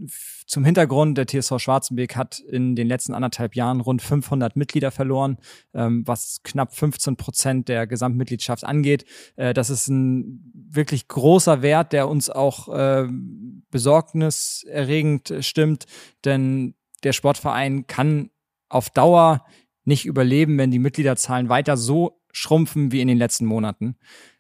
zum 0.46 0.66
Hintergrund, 0.66 1.18
der 1.18 1.28
TSV 1.28 1.60
Schwarzenbeek 1.60 2.16
hat 2.16 2.40
in 2.40 2.76
den 2.76 2.88
letzten 2.88 3.14
anderthalb 3.14 3.56
Jahren 3.56 3.82
rund 3.82 4.02
500 4.02 4.56
Mitglieder 4.56 4.92
verloren, 4.92 5.38
ähm, 5.74 6.04
was 6.06 6.42
knapp 6.44 6.76
15 6.76 7.18
Prozent 7.18 7.70
der 7.70 7.88
Gesamtmitgliedschaft 7.88 8.64
angeht. 8.64 9.06
Äh, 9.36 9.54
das 9.54 9.70
ist 9.70 9.88
ein 9.88 10.52
wirklich 10.54 11.08
großer 11.08 11.62
Wert, 11.62 11.94
der 11.94 12.08
uns 12.08 12.30
auch 12.30 12.70
äh, 12.70 13.08
besorgniserregend 13.72 15.34
stimmt, 15.40 15.86
denn 16.26 16.76
der 17.04 17.14
Sportverein 17.14 17.88
kann 17.88 18.30
auf 18.70 18.90
Dauer 18.90 19.46
nicht 19.88 20.06
überleben, 20.06 20.58
wenn 20.58 20.72
die 20.72 20.80
Mitgliederzahlen 20.80 21.50
weiter 21.50 21.78
so 21.78 22.22
schrumpfen 22.32 22.92
wie 22.92 23.02
in 23.02 23.08
den 23.08 23.18
letzten 23.18 23.46
Monaten. 23.46 23.96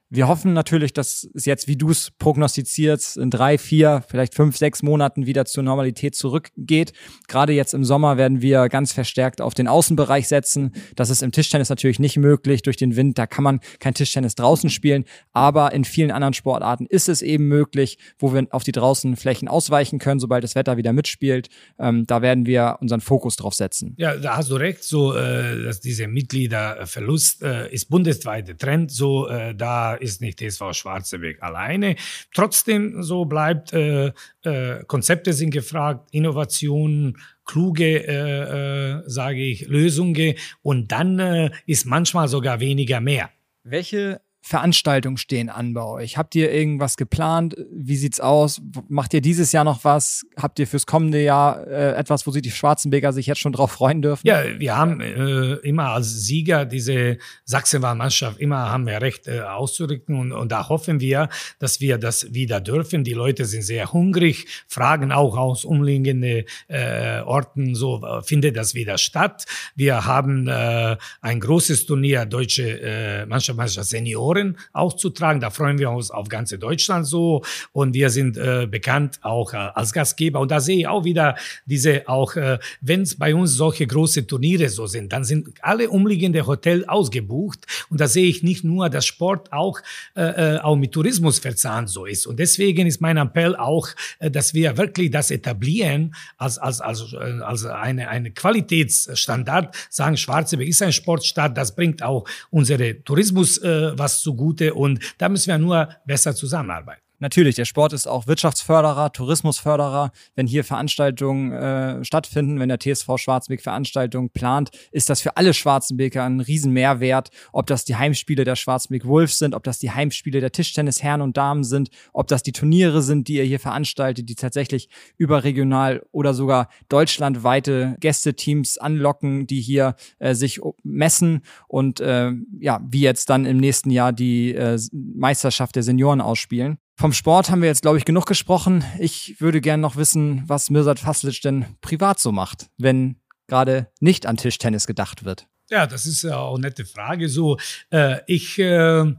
Wir 0.10 0.30
hoffen 0.30 0.54
natürlich, 0.54 0.93
dass 0.93 1.28
es 1.34 1.43
jetzt, 1.43 1.67
wie 1.67 1.76
du 1.76 1.89
es 1.89 2.12
prognostizierst, 2.12 3.17
in 3.17 3.30
drei, 3.30 3.58
vier, 3.58 4.06
vielleicht 4.08 4.36
fünf, 4.36 4.56
sechs 4.56 4.82
Monaten 4.82 5.26
wieder 5.26 5.43
zur 5.43 5.63
Normalität 5.63 6.15
zurückgeht. 6.15 6.93
Gerade 7.28 7.52
jetzt 7.52 7.74
im 7.74 7.84
Sommer 7.84 8.15
werden 8.15 8.41
wir 8.41 8.70
ganz 8.70 8.93
verstärkt 8.93 9.41
auf 9.41 9.54
den 9.54 9.67
Außenbereich 9.67 10.30
setzen. 10.30 10.72
Das 10.96 11.10
ist 11.10 11.24
im 11.24 11.34
Tischtennis 11.34 11.67
natürlich 11.67 12.00
nicht 12.00 12.15
möglich 12.15 12.62
durch 12.62 12.78
den 12.78 12.96
Wind. 12.96 13.17
Da 13.17 13.28
kann 13.28 13.43
man 13.43 13.60
kein 13.80 13.96
Tischtennis 13.96 14.36
draußen 14.36 14.70
spielen. 14.70 15.04
Aber 15.34 15.74
in 15.74 15.84
vielen 15.84 16.12
anderen 16.12 16.34
Sportarten 16.34 16.86
ist 16.86 17.10
es 17.10 17.22
eben 17.22 17.50
möglich, 17.50 17.98
wo 18.17 18.34
wir 18.34 18.48
auf 18.52 18.63
die 18.63 18.72
draußen 18.72 19.17
Flächen 19.17 19.50
ausweichen 19.50 20.00
können, 20.00 20.22
sobald 20.22 20.41
das 20.41 20.56
Wetter 20.56 20.78
wieder 20.78 20.93
mitspielt. 20.93 21.50
Ähm, 21.80 22.08
da 22.08 22.22
werden 22.22 22.46
wir 22.46 22.78
unseren 22.80 23.02
Fokus 23.02 23.36
drauf 23.36 23.56
setzen. 23.56 23.93
Ja, 23.98 24.15
da 24.15 24.38
hast 24.38 24.52
du 24.52 24.56
recht. 24.56 24.86
So, 24.86 25.13
äh, 25.13 25.63
dass 25.63 25.82
dieser 25.82 26.08
Mitgliederverlust 26.08 27.43
äh, 27.43 27.70
ist 27.74 27.89
bundesweiter 27.89 28.56
Trend. 28.56 28.89
So, 28.89 29.28
äh, 29.28 29.54
da 29.54 29.96
ist 30.01 30.21
nicht 30.21 30.39
TSV 30.39 30.73
Schwarzenberg 30.73 31.41
alleine. 31.41 31.95
Trotzdem 32.33 33.03
so 33.03 33.25
bleibt, 33.25 33.73
äh, 33.73 34.12
äh, 34.43 34.83
Konzepte 34.88 35.33
sind 35.33 35.51
gefragt, 35.51 36.07
Innovationen, 36.12 37.17
kluge, 37.45 38.07
äh, 38.07 38.99
äh, 38.99 39.03
sage 39.05 39.43
ich, 39.43 39.67
Lösungen 39.67 40.36
und 40.62 40.91
dann 40.91 41.19
äh, 41.19 41.49
ist 41.65 41.86
manchmal 41.86 42.27
sogar 42.27 42.60
weniger 42.60 42.99
mehr. 43.01 43.29
Welche 43.63 44.21
Veranstaltungen 44.41 45.17
stehen 45.17 45.50
an 45.50 45.73
bei 45.73 45.84
euch? 45.84 46.17
Habt 46.17 46.36
ihr 46.36 46.52
irgendwas 46.52 46.97
geplant? 46.97 47.56
Wie 47.71 47.97
sieht's 47.97 48.19
aus? 48.19 48.62
Macht 48.88 49.13
ihr 49.13 49.21
dieses 49.21 49.52
Jahr 49.52 49.63
noch 49.63 49.84
was? 49.84 50.26
Habt 50.38 50.60
ihr 50.60 50.67
fürs 50.67 50.86
kommende 50.86 51.21
Jahr 51.21 51.67
äh, 51.67 51.93
etwas, 51.95 52.26
wo 52.26 52.32
sich 52.32 52.41
die 52.41 52.52
Schwarzenbeker 52.52 53.12
sich 53.12 53.28
jetzt 53.28 53.39
schon 53.39 53.52
drauf 53.52 53.71
freuen 53.71 54.02
dürfen? 54.02 54.26
Ja, 54.26 54.43
wir 54.58 54.78
haben 54.78 55.02
äh, 55.02 55.56
immer 55.67 55.89
als 55.89 56.26
Sieger 56.26 56.65
diese 56.65 57.17
Sachsenwahlmannschaft 57.45 58.39
immer 58.39 58.71
haben 58.71 58.86
wir 58.86 59.02
recht 59.02 59.28
äh, 59.28 59.41
auszurücken 59.41 60.17
und, 60.17 60.32
und 60.32 60.52
da 60.52 60.69
hoffen 60.69 61.00
wir, 61.00 61.30
dass 61.60 61.82
wir 61.82 61.97
das 61.97 62.34
wieder 62.34 62.62
dürfen. 62.62 63.04
Die 63.04 63.13
Leute 63.13 63.45
sind 63.45 63.63
sehr 63.63 63.91
hungrig, 63.91 64.47
fragen 64.67 65.12
auch 65.12 65.38
aus 65.38 65.65
umliegenden 65.65 66.45
äh, 66.67 67.21
Orten 67.21 67.76
so 67.76 68.02
findet 68.23 68.56
das 68.56 68.76
wieder 68.76 68.97
statt. 68.97 69.45
Wir 69.76 70.06
haben 70.06 70.47
äh, 70.47 70.97
ein 71.21 71.39
großes 71.39 71.86
Turnier 71.86 72.26
deutsche 72.26 72.82
äh, 72.82 73.26
Mannschaft, 73.26 73.58
Mannschaft 73.58 73.89
Senioren 73.89 74.37
Sponsoren 74.38 74.58
auszutragen. 74.73 75.41
Da 75.41 75.50
freuen 75.50 75.80
wir 75.80 75.89
uns 75.91 76.12
auf 76.12 76.30
ganze 76.30 76.58
Deutschland 76.58 77.06
so. 77.06 77.43
Und 77.71 77.93
wir 77.93 78.10
sind 78.10 78.38
äh, 78.38 78.67
bekannt 78.69 79.19
auch 79.21 79.54
äh, 79.54 79.58
als 79.58 79.93
Gastgeber. 79.93 80.39
Und 80.39 80.52
da 80.52 80.60
sehe 80.60 80.80
ich 80.80 80.88
auch 80.88 81.04
wieder 81.04 81.36
diese 81.65 82.08
auch, 82.08 82.36
äh, 82.36 82.60
wenn 82.82 83.02
es 83.02 83.15
bei 83.15 83.34
uns 83.34 83.54
solche 83.54 83.88
große 83.88 84.28
Turniere 84.28 84.69
so 84.69 84.88
sind, 84.88 85.12
dann 85.13 85.23
sind 85.23 85.50
alle 85.62 85.89
umliegende 85.89 86.45
Hotels 86.45 86.88
ausgebucht. 86.88 87.65
Und 87.89 88.00
da 88.00 88.08
sehe 88.08 88.28
ich 88.28 88.43
nicht 88.43 88.63
nur, 88.63 88.89
dass 88.89 89.06
Sport 89.06 89.52
auch, 89.52 89.80
äh, 90.15 90.56
äh, 90.56 90.60
auch 90.60 90.76
mit 90.76 90.91
Tourismus 90.91 91.39
verzahnt 91.39 91.89
so 91.89 92.06
ist. 92.06 92.28
Und 92.28 92.39
deswegen 92.39 92.88
ist 92.88 93.02
mein 93.02 93.17
Appell 93.17 93.56
auch, 93.56 93.88
äh, 94.19 94.30
dass 94.30 94.54
wir 94.54 94.78
wirklich 94.78 95.12
das 95.12 95.32
etablieren 95.32 96.15
als, 96.38 96.58
als, 96.58 96.82
als, 96.82 97.13
äh, 97.13 97.41
als 97.41 97.65
eine, 97.65 98.10
eine 98.10 98.32
Qualitätsstandard, 98.32 99.76
sagen, 99.89 100.17
Schwarzenberg 100.17 100.69
ist 100.69 100.82
ein 100.82 100.91
Sportstadt, 100.91 101.58
das 101.58 101.76
bringt 101.76 102.04
auch 102.04 102.26
unsere 102.50 103.04
Tourismus 103.04 103.58
äh, 103.58 103.88
was 103.95 104.16
zugute 104.21 104.73
und 104.73 104.99
da 105.17 105.30
müssen 105.30 105.47
wir 105.47 105.58
nur 105.58 105.89
besser 106.06 106.36
zusammenarbeiten. 106.36 107.07
Natürlich, 107.19 107.56
der 107.56 107.65
Sport 107.65 107.93
ist 107.93 108.08
auch 108.08 108.27
Wirtschaftsförderer, 108.27 109.12
Tourismusförderer. 109.12 110.12
Wenn 110.36 110.45
hier 110.45 110.63
Veranstaltungen 110.63 111.51
äh, 111.51 112.06
stattfinden, 112.06 112.60
wenn 112.60 112.69
der 112.69 112.77
TSV 112.77 113.17
Schwarzenbeck 113.17 113.62
Veranstaltungen 113.62 114.30
plant, 114.30 114.69
ist 114.91 115.10
das 115.10 115.21
für 115.21 115.36
alle 115.36 115.56
Schwarzenbeker 115.56 116.23
ein 116.23 116.41
Riesenmehrwert. 116.41 117.30
Ob 117.53 117.65
das 117.65 117.86
die 117.86 117.95
Heimspiele 117.95 118.43
der 118.43 118.56
Schwarzenbeck 118.56 119.06
Wolves 119.06 119.39
sind, 119.39 119.56
ob 119.56 119.63
das 119.63 119.80
die 119.80 119.89
Heimspiele 119.89 120.41
der 120.41 120.51
Tischtennis 120.51 121.01
Herren 121.01 121.21
und 121.21 121.38
Damen 121.38 121.63
sind, 121.63 121.89
ob 122.13 122.27
das 122.27 122.43
die 122.43 122.51
Turniere 122.51 123.01
sind, 123.01 123.27
die 123.27 123.38
ihr 123.38 123.45
hier 123.45 123.60
veranstaltet, 123.60 124.30
die 124.30 124.36
tatsächlich 124.36 124.88
überregional 125.17 126.06
oder 126.12 126.36
sogar 126.36 126.69
deutschlandweite 126.88 127.95
Gästeteams 127.99 128.77
anlocken, 128.77 129.47
die 129.47 129.62
hier 129.62 129.95
äh, 130.19 130.36
sich 130.36 130.62
messen 130.84 131.41
und 131.67 131.99
äh, 131.99 132.32
ja, 132.60 132.80
wie 132.88 133.01
jetzt 133.01 133.32
dann 133.32 133.47
im 133.47 133.58
nächsten 133.58 133.89
Jahr 133.89 134.13
die 134.13 134.53
äh, 134.53 134.80
Meisterschaft 134.91 135.75
der 135.75 135.82
Senioren 135.82 136.21
ausspielen. 136.21 136.77
Vom 136.99 137.13
Sport 137.13 137.51
haben 137.51 137.62
wir 137.62 137.69
jetzt, 137.69 137.83
glaube 137.83 137.99
ich, 137.99 138.05
genug 138.05 138.25
gesprochen. 138.25 138.83
Ich 138.97 139.39
würde 139.39 139.62
gerne 139.62 139.81
noch 139.81 139.97
wissen, 139.97 140.41
was 140.47 140.71
Mirsad 140.71 140.97
Faslic 140.97 141.39
denn 141.41 141.77
privat 141.79 142.19
so 142.19 142.31
macht, 142.31 142.71
wenn 142.79 143.17
gerade 143.45 143.91
nicht 143.99 144.25
an 144.25 144.36
Tischtennis 144.36 144.88
gedacht 144.88 145.23
wird. 145.23 145.45
Ja, 145.69 145.86
das 145.86 146.07
ist 146.07 146.25
auch 146.25 146.55
eine 146.55 146.62
nette 146.62 146.86
Frage. 146.86 147.29
So, 147.29 147.57
äh, 147.91 148.21
ich 148.25 148.57
äh, 148.57 149.13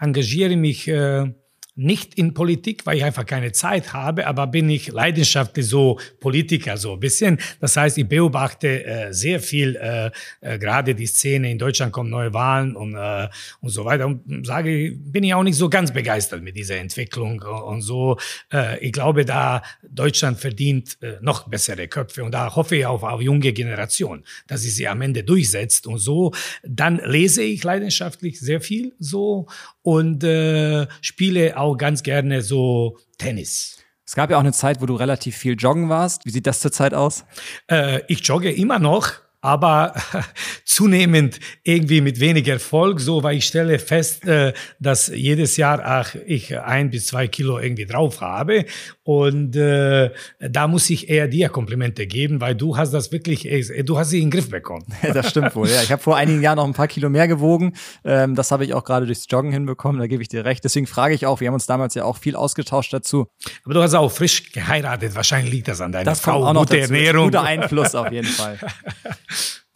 engagiere 0.00 0.56
mich 0.56 0.88
äh, 0.88 1.32
nicht 1.80 2.14
in 2.14 2.34
Politik, 2.34 2.84
weil 2.84 2.98
ich 2.98 3.04
einfach 3.04 3.24
keine 3.24 3.52
Zeit 3.52 3.94
habe, 3.94 4.26
aber 4.26 4.46
bin 4.46 4.68
ich 4.68 4.88
leidenschaftlich 4.88 5.66
so 5.66 5.98
Politiker 6.20 6.76
so 6.76 6.92
ein 6.92 7.00
bisschen. 7.00 7.38
Das 7.58 7.76
heißt, 7.76 7.96
ich 7.96 8.06
beobachte 8.06 8.84
äh, 8.84 9.12
sehr 9.12 9.40
viel, 9.40 9.76
äh, 9.76 10.10
äh, 10.42 10.58
gerade 10.58 10.94
die 10.94 11.06
Szene 11.06 11.50
in 11.50 11.58
Deutschland 11.58 11.92
kommen 11.92 12.10
neue 12.10 12.34
Wahlen 12.34 12.76
und 12.76 12.94
äh, 12.94 13.28
und 13.62 13.70
so 13.70 13.84
weiter 13.84 14.06
und 14.06 14.46
sage, 14.46 14.92
bin 14.94 15.24
ich 15.24 15.32
auch 15.32 15.42
nicht 15.42 15.56
so 15.56 15.70
ganz 15.70 15.90
begeistert 15.92 16.42
mit 16.42 16.54
dieser 16.54 16.76
Entwicklung 16.76 17.40
und 17.40 17.80
so. 17.80 18.18
Äh, 18.52 18.78
ich 18.84 18.92
glaube, 18.92 19.24
da 19.24 19.62
Deutschland 19.88 20.38
verdient 20.38 20.98
äh, 21.00 21.14
noch 21.22 21.48
bessere 21.48 21.88
Köpfe 21.88 22.24
und 22.24 22.32
da 22.32 22.54
hoffe 22.54 22.76
ich 22.76 22.84
auf 22.84 23.02
auf 23.02 23.22
junge 23.22 23.52
Generation, 23.54 24.22
dass 24.46 24.60
sie 24.60 24.70
sie 24.70 24.86
am 24.86 25.00
Ende 25.00 25.24
durchsetzt 25.24 25.86
und 25.86 25.98
so. 25.98 26.32
Dann 26.62 27.00
lese 27.04 27.42
ich 27.42 27.64
leidenschaftlich 27.64 28.38
sehr 28.38 28.60
viel 28.60 28.92
so 28.98 29.46
und 29.82 30.22
äh, 30.24 30.86
spiele 31.00 31.56
auch 31.56 31.69
ganz 31.76 32.02
gerne 32.02 32.42
so 32.42 32.98
Tennis. 33.18 33.78
Es 34.04 34.16
gab 34.16 34.30
ja 34.30 34.36
auch 34.36 34.40
eine 34.40 34.52
Zeit, 34.52 34.80
wo 34.80 34.86
du 34.86 34.94
relativ 34.96 35.36
viel 35.36 35.54
joggen 35.54 35.88
warst. 35.88 36.26
Wie 36.26 36.30
sieht 36.30 36.46
das 36.46 36.60
zurzeit 36.60 36.94
aus? 36.94 37.24
Äh, 37.70 38.00
ich 38.08 38.26
jogge 38.26 38.50
immer 38.50 38.78
noch 38.80 39.12
aber 39.40 39.94
zunehmend 40.64 41.40
irgendwie 41.62 42.00
mit 42.00 42.20
weniger 42.20 42.54
Erfolg, 42.54 43.00
so, 43.00 43.22
weil 43.22 43.36
ich 43.36 43.46
stelle 43.46 43.78
fest, 43.78 44.26
äh, 44.26 44.52
dass 44.78 45.08
jedes 45.08 45.56
Jahr 45.56 45.80
ach, 45.84 46.14
ich 46.26 46.58
ein 46.58 46.90
bis 46.90 47.06
zwei 47.08 47.28
Kilo 47.28 47.58
irgendwie 47.58 47.86
drauf 47.86 48.20
habe 48.20 48.66
und 49.02 49.56
äh, 49.56 50.10
da 50.38 50.68
muss 50.68 50.88
ich 50.90 51.08
eher 51.08 51.28
dir 51.28 51.48
Komplimente 51.48 52.06
geben, 52.06 52.40
weil 52.40 52.54
du 52.54 52.76
hast 52.76 52.92
das 52.92 53.12
wirklich, 53.12 53.46
äh, 53.46 53.82
du 53.82 53.98
hast 53.98 54.10
sie 54.10 54.18
in 54.18 54.26
den 54.26 54.30
Griff 54.30 54.50
bekommen. 54.50 54.86
das 55.14 55.30
stimmt 55.30 55.54
wohl, 55.56 55.68
ja. 55.68 55.82
Ich 55.82 55.90
habe 55.90 56.02
vor 56.02 56.16
einigen 56.16 56.42
Jahren 56.42 56.56
noch 56.56 56.66
ein 56.66 56.74
paar 56.74 56.88
Kilo 56.88 57.08
mehr 57.08 57.28
gewogen, 57.28 57.74
ähm, 58.04 58.34
das 58.34 58.50
habe 58.50 58.64
ich 58.64 58.74
auch 58.74 58.84
gerade 58.84 59.06
durchs 59.06 59.26
Joggen 59.28 59.52
hinbekommen, 59.52 60.00
da 60.00 60.06
gebe 60.06 60.22
ich 60.22 60.28
dir 60.28 60.44
recht. 60.44 60.62
Deswegen 60.64 60.86
frage 60.86 61.14
ich 61.14 61.26
auch, 61.26 61.40
wir 61.40 61.48
haben 61.48 61.54
uns 61.54 61.66
damals 61.66 61.94
ja 61.94 62.04
auch 62.04 62.18
viel 62.18 62.36
ausgetauscht 62.36 62.92
dazu. 62.92 63.26
Aber 63.64 63.74
du 63.74 63.82
hast 63.82 63.94
auch 63.94 64.12
frisch 64.12 64.52
geheiratet, 64.52 65.14
wahrscheinlich 65.14 65.52
liegt 65.52 65.68
das 65.68 65.80
an 65.80 65.92
deiner 65.92 66.04
das 66.04 66.20
Frau, 66.20 66.44
auch 66.44 66.52
noch 66.52 66.62
gute 66.62 66.80
dazu. 66.80 66.92
Ernährung. 66.94 67.24
Guter 67.26 67.42
Einfluss 67.42 67.94
auf 67.94 68.12
jeden 68.12 68.28
Fall. 68.28 68.58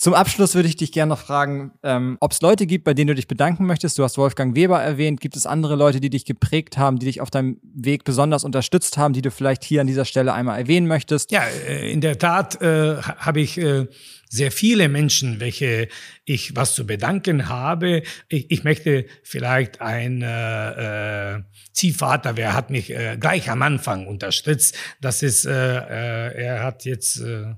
Zum 0.05 0.13
Abschluss 0.13 0.55
würde 0.55 0.69
ich 0.69 0.77
dich 0.77 0.93
gerne 0.93 1.09
noch 1.09 1.19
fragen, 1.19 1.73
ähm, 1.83 2.19
ob 2.21 2.33
es 2.33 2.43
Leute 2.43 2.67
gibt, 2.67 2.85
bei 2.85 2.93
denen 2.93 3.09
du 3.09 3.15
dich 3.15 3.27
bedanken 3.27 3.65
möchtest. 3.65 3.99
Du 3.99 4.03
hast 4.03 4.19
Wolfgang 4.19 4.55
Weber 4.55 4.79
erwähnt. 4.79 5.19
Gibt 5.19 5.35
es 5.35 5.47
andere 5.47 5.77
Leute, 5.77 5.99
die 5.99 6.11
dich 6.11 6.27
geprägt 6.27 6.77
haben, 6.77 6.99
die 6.99 7.07
dich 7.07 7.23
auf 7.23 7.31
deinem 7.31 7.59
Weg 7.63 8.05
besonders 8.05 8.45
unterstützt 8.45 8.99
haben, 8.99 9.15
die 9.15 9.23
du 9.23 9.31
vielleicht 9.31 9.65
hier 9.65 9.81
an 9.81 9.87
dieser 9.87 10.05
Stelle 10.05 10.35
einmal 10.35 10.59
erwähnen 10.59 10.87
möchtest? 10.87 11.31
Ja, 11.31 11.45
äh, 11.67 11.91
in 11.91 12.03
der 12.03 12.19
Tat 12.19 12.61
äh, 12.61 12.97
habe 13.01 13.41
ich 13.41 13.57
äh, 13.57 13.87
sehr 14.29 14.53
viele 14.53 14.91
Menschen, 14.91 15.41
welche 15.41 15.89
ich 16.27 16.55
was 16.55 16.75
zu 16.75 16.87
bedanken 16.87 17.49
habe. 17.49 18.03
Ich, 18.29 18.51
ich 18.51 18.63
möchte 18.63 19.07
vielleicht 19.23 19.81
ein 19.81 20.21
äh, 20.21 21.37
äh, 21.37 21.43
Ziehvater, 21.73 22.37
wer 22.37 22.53
hat 22.53 22.69
mich 22.69 22.91
äh, 22.91 23.17
gleich 23.19 23.49
am 23.49 23.63
Anfang 23.63 24.07
unterstützt. 24.07 24.77
Das 25.01 25.23
ist, 25.23 25.47
äh, 25.47 25.51
äh, 25.51 26.45
er 26.45 26.63
hat 26.63 26.85
jetzt 26.85 27.21
äh, 27.21 27.55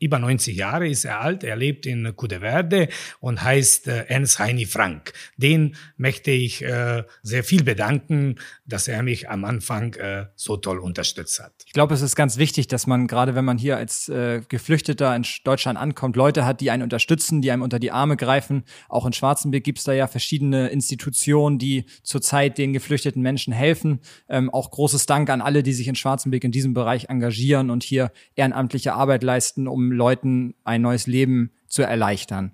über 0.00 0.18
90 0.18 0.56
Jahre 0.56 0.88
ist 0.88 1.04
er 1.04 1.20
alt, 1.20 1.44
er 1.44 1.56
lebt 1.56 1.86
in 1.86 2.16
Cudeverde 2.16 2.88
und 3.20 3.44
heißt 3.44 3.86
äh, 3.86 4.06
Ernst 4.08 4.38
Heini 4.38 4.64
Frank. 4.64 5.12
Den 5.36 5.76
möchte 5.96 6.30
ich 6.30 6.62
äh, 6.62 7.04
sehr 7.22 7.44
viel 7.44 7.62
bedanken, 7.62 8.36
dass 8.66 8.88
er 8.88 9.02
mich 9.02 9.28
am 9.28 9.44
Anfang 9.44 9.94
äh, 9.94 10.26
so 10.36 10.56
toll 10.56 10.78
unterstützt 10.78 11.38
hat. 11.40 11.52
Ich 11.66 11.74
glaube, 11.74 11.94
es 11.94 12.00
ist 12.00 12.16
ganz 12.16 12.38
wichtig, 12.38 12.66
dass 12.66 12.86
man 12.86 13.06
gerade, 13.06 13.34
wenn 13.34 13.44
man 13.44 13.58
hier 13.58 13.76
als 13.76 14.08
äh, 14.08 14.40
Geflüchteter 14.48 15.14
in 15.14 15.26
Deutschland 15.44 15.78
ankommt, 15.78 16.16
Leute 16.16 16.46
hat, 16.46 16.62
die 16.62 16.70
einen 16.70 16.82
unterstützen, 16.82 17.42
die 17.42 17.50
einem 17.50 17.62
unter 17.62 17.78
die 17.78 17.92
Arme 17.92 18.16
greifen. 18.16 18.64
Auch 18.88 19.04
in 19.04 19.12
Schwarzenberg 19.12 19.62
gibt 19.62 19.78
es 19.78 19.84
da 19.84 19.92
ja 19.92 20.06
verschiedene 20.06 20.68
Institutionen, 20.68 21.58
die 21.58 21.84
zurzeit 22.02 22.56
den 22.56 22.72
geflüchteten 22.72 23.20
Menschen 23.20 23.52
helfen. 23.52 24.00
Ähm, 24.30 24.48
auch 24.48 24.70
großes 24.70 25.04
Dank 25.04 25.28
an 25.28 25.42
alle, 25.42 25.62
die 25.62 25.74
sich 25.74 25.88
in 25.88 25.94
Schwarzenberg 25.94 26.42
in 26.44 26.52
diesem 26.52 26.72
Bereich 26.72 27.10
engagieren 27.10 27.68
und 27.68 27.82
hier 27.82 28.12
ehrenamtliche 28.34 28.94
Arbeit 28.94 29.22
leisten, 29.22 29.68
um 29.68 29.89
Leuten 29.92 30.54
ein 30.64 30.82
neues 30.82 31.06
Leben 31.06 31.52
zu 31.68 31.82
erleichtern. 31.82 32.52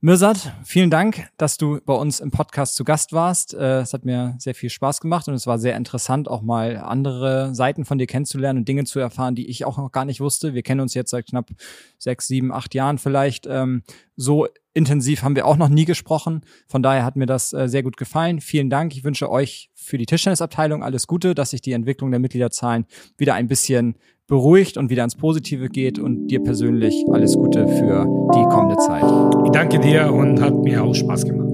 Mirsad, 0.00 0.52
vielen 0.62 0.90
Dank, 0.90 1.28
dass 1.38 1.56
du 1.56 1.80
bei 1.84 1.94
uns 1.94 2.20
im 2.20 2.30
Podcast 2.30 2.76
zu 2.76 2.84
Gast 2.84 3.14
warst. 3.14 3.54
Äh, 3.54 3.80
es 3.80 3.94
hat 3.94 4.04
mir 4.04 4.34
sehr 4.38 4.54
viel 4.54 4.68
Spaß 4.68 5.00
gemacht 5.00 5.26
und 5.26 5.34
es 5.34 5.46
war 5.46 5.58
sehr 5.58 5.74
interessant, 5.74 6.28
auch 6.28 6.42
mal 6.42 6.76
andere 6.76 7.54
Seiten 7.54 7.86
von 7.86 7.96
dir 7.96 8.06
kennenzulernen 8.06 8.60
und 8.60 8.68
Dinge 8.68 8.84
zu 8.84 9.00
erfahren, 9.00 9.34
die 9.34 9.48
ich 9.48 9.64
auch 9.64 9.78
noch 9.78 9.90
gar 9.92 10.04
nicht 10.04 10.20
wusste. 10.20 10.52
Wir 10.52 10.62
kennen 10.62 10.80
uns 10.82 10.92
jetzt 10.92 11.10
seit 11.10 11.26
knapp 11.26 11.48
sechs, 11.98 12.26
sieben, 12.26 12.52
acht 12.52 12.74
Jahren 12.74 12.98
vielleicht. 12.98 13.46
Ähm, 13.46 13.84
so 14.16 14.46
intensiv 14.76 15.22
haben 15.22 15.34
wir 15.34 15.46
auch 15.46 15.56
noch 15.56 15.68
nie 15.68 15.86
gesprochen. 15.86 16.42
Von 16.68 16.82
daher 16.82 17.04
hat 17.04 17.16
mir 17.16 17.26
das 17.26 17.52
äh, 17.52 17.68
sehr 17.68 17.82
gut 17.82 17.96
gefallen. 17.96 18.40
Vielen 18.40 18.70
Dank. 18.70 18.94
Ich 18.94 19.04
wünsche 19.04 19.30
euch 19.30 19.70
für 19.74 19.98
die 19.98 20.06
Tischtennisabteilung 20.06 20.84
alles 20.84 21.06
Gute, 21.06 21.34
dass 21.34 21.50
sich 21.50 21.62
die 21.62 21.72
Entwicklung 21.72 22.10
der 22.10 22.20
Mitgliederzahlen 22.20 22.84
wieder 23.16 23.34
ein 23.34 23.48
bisschen 23.48 23.96
beruhigt 24.26 24.76
und 24.76 24.90
wieder 24.90 25.04
ins 25.04 25.14
Positive 25.14 25.68
geht 25.68 25.98
und 25.98 26.26
dir 26.28 26.42
persönlich 26.42 27.04
alles 27.12 27.34
Gute 27.34 27.66
für 27.66 28.04
die 28.34 28.44
kommende 28.44 28.76
Zeit. 28.76 29.04
Ich 29.44 29.52
danke 29.52 29.78
dir 29.78 30.12
und 30.12 30.40
hat 30.40 30.54
mir 30.54 30.82
auch 30.82 30.94
Spaß 30.94 31.24
gemacht. 31.24 31.46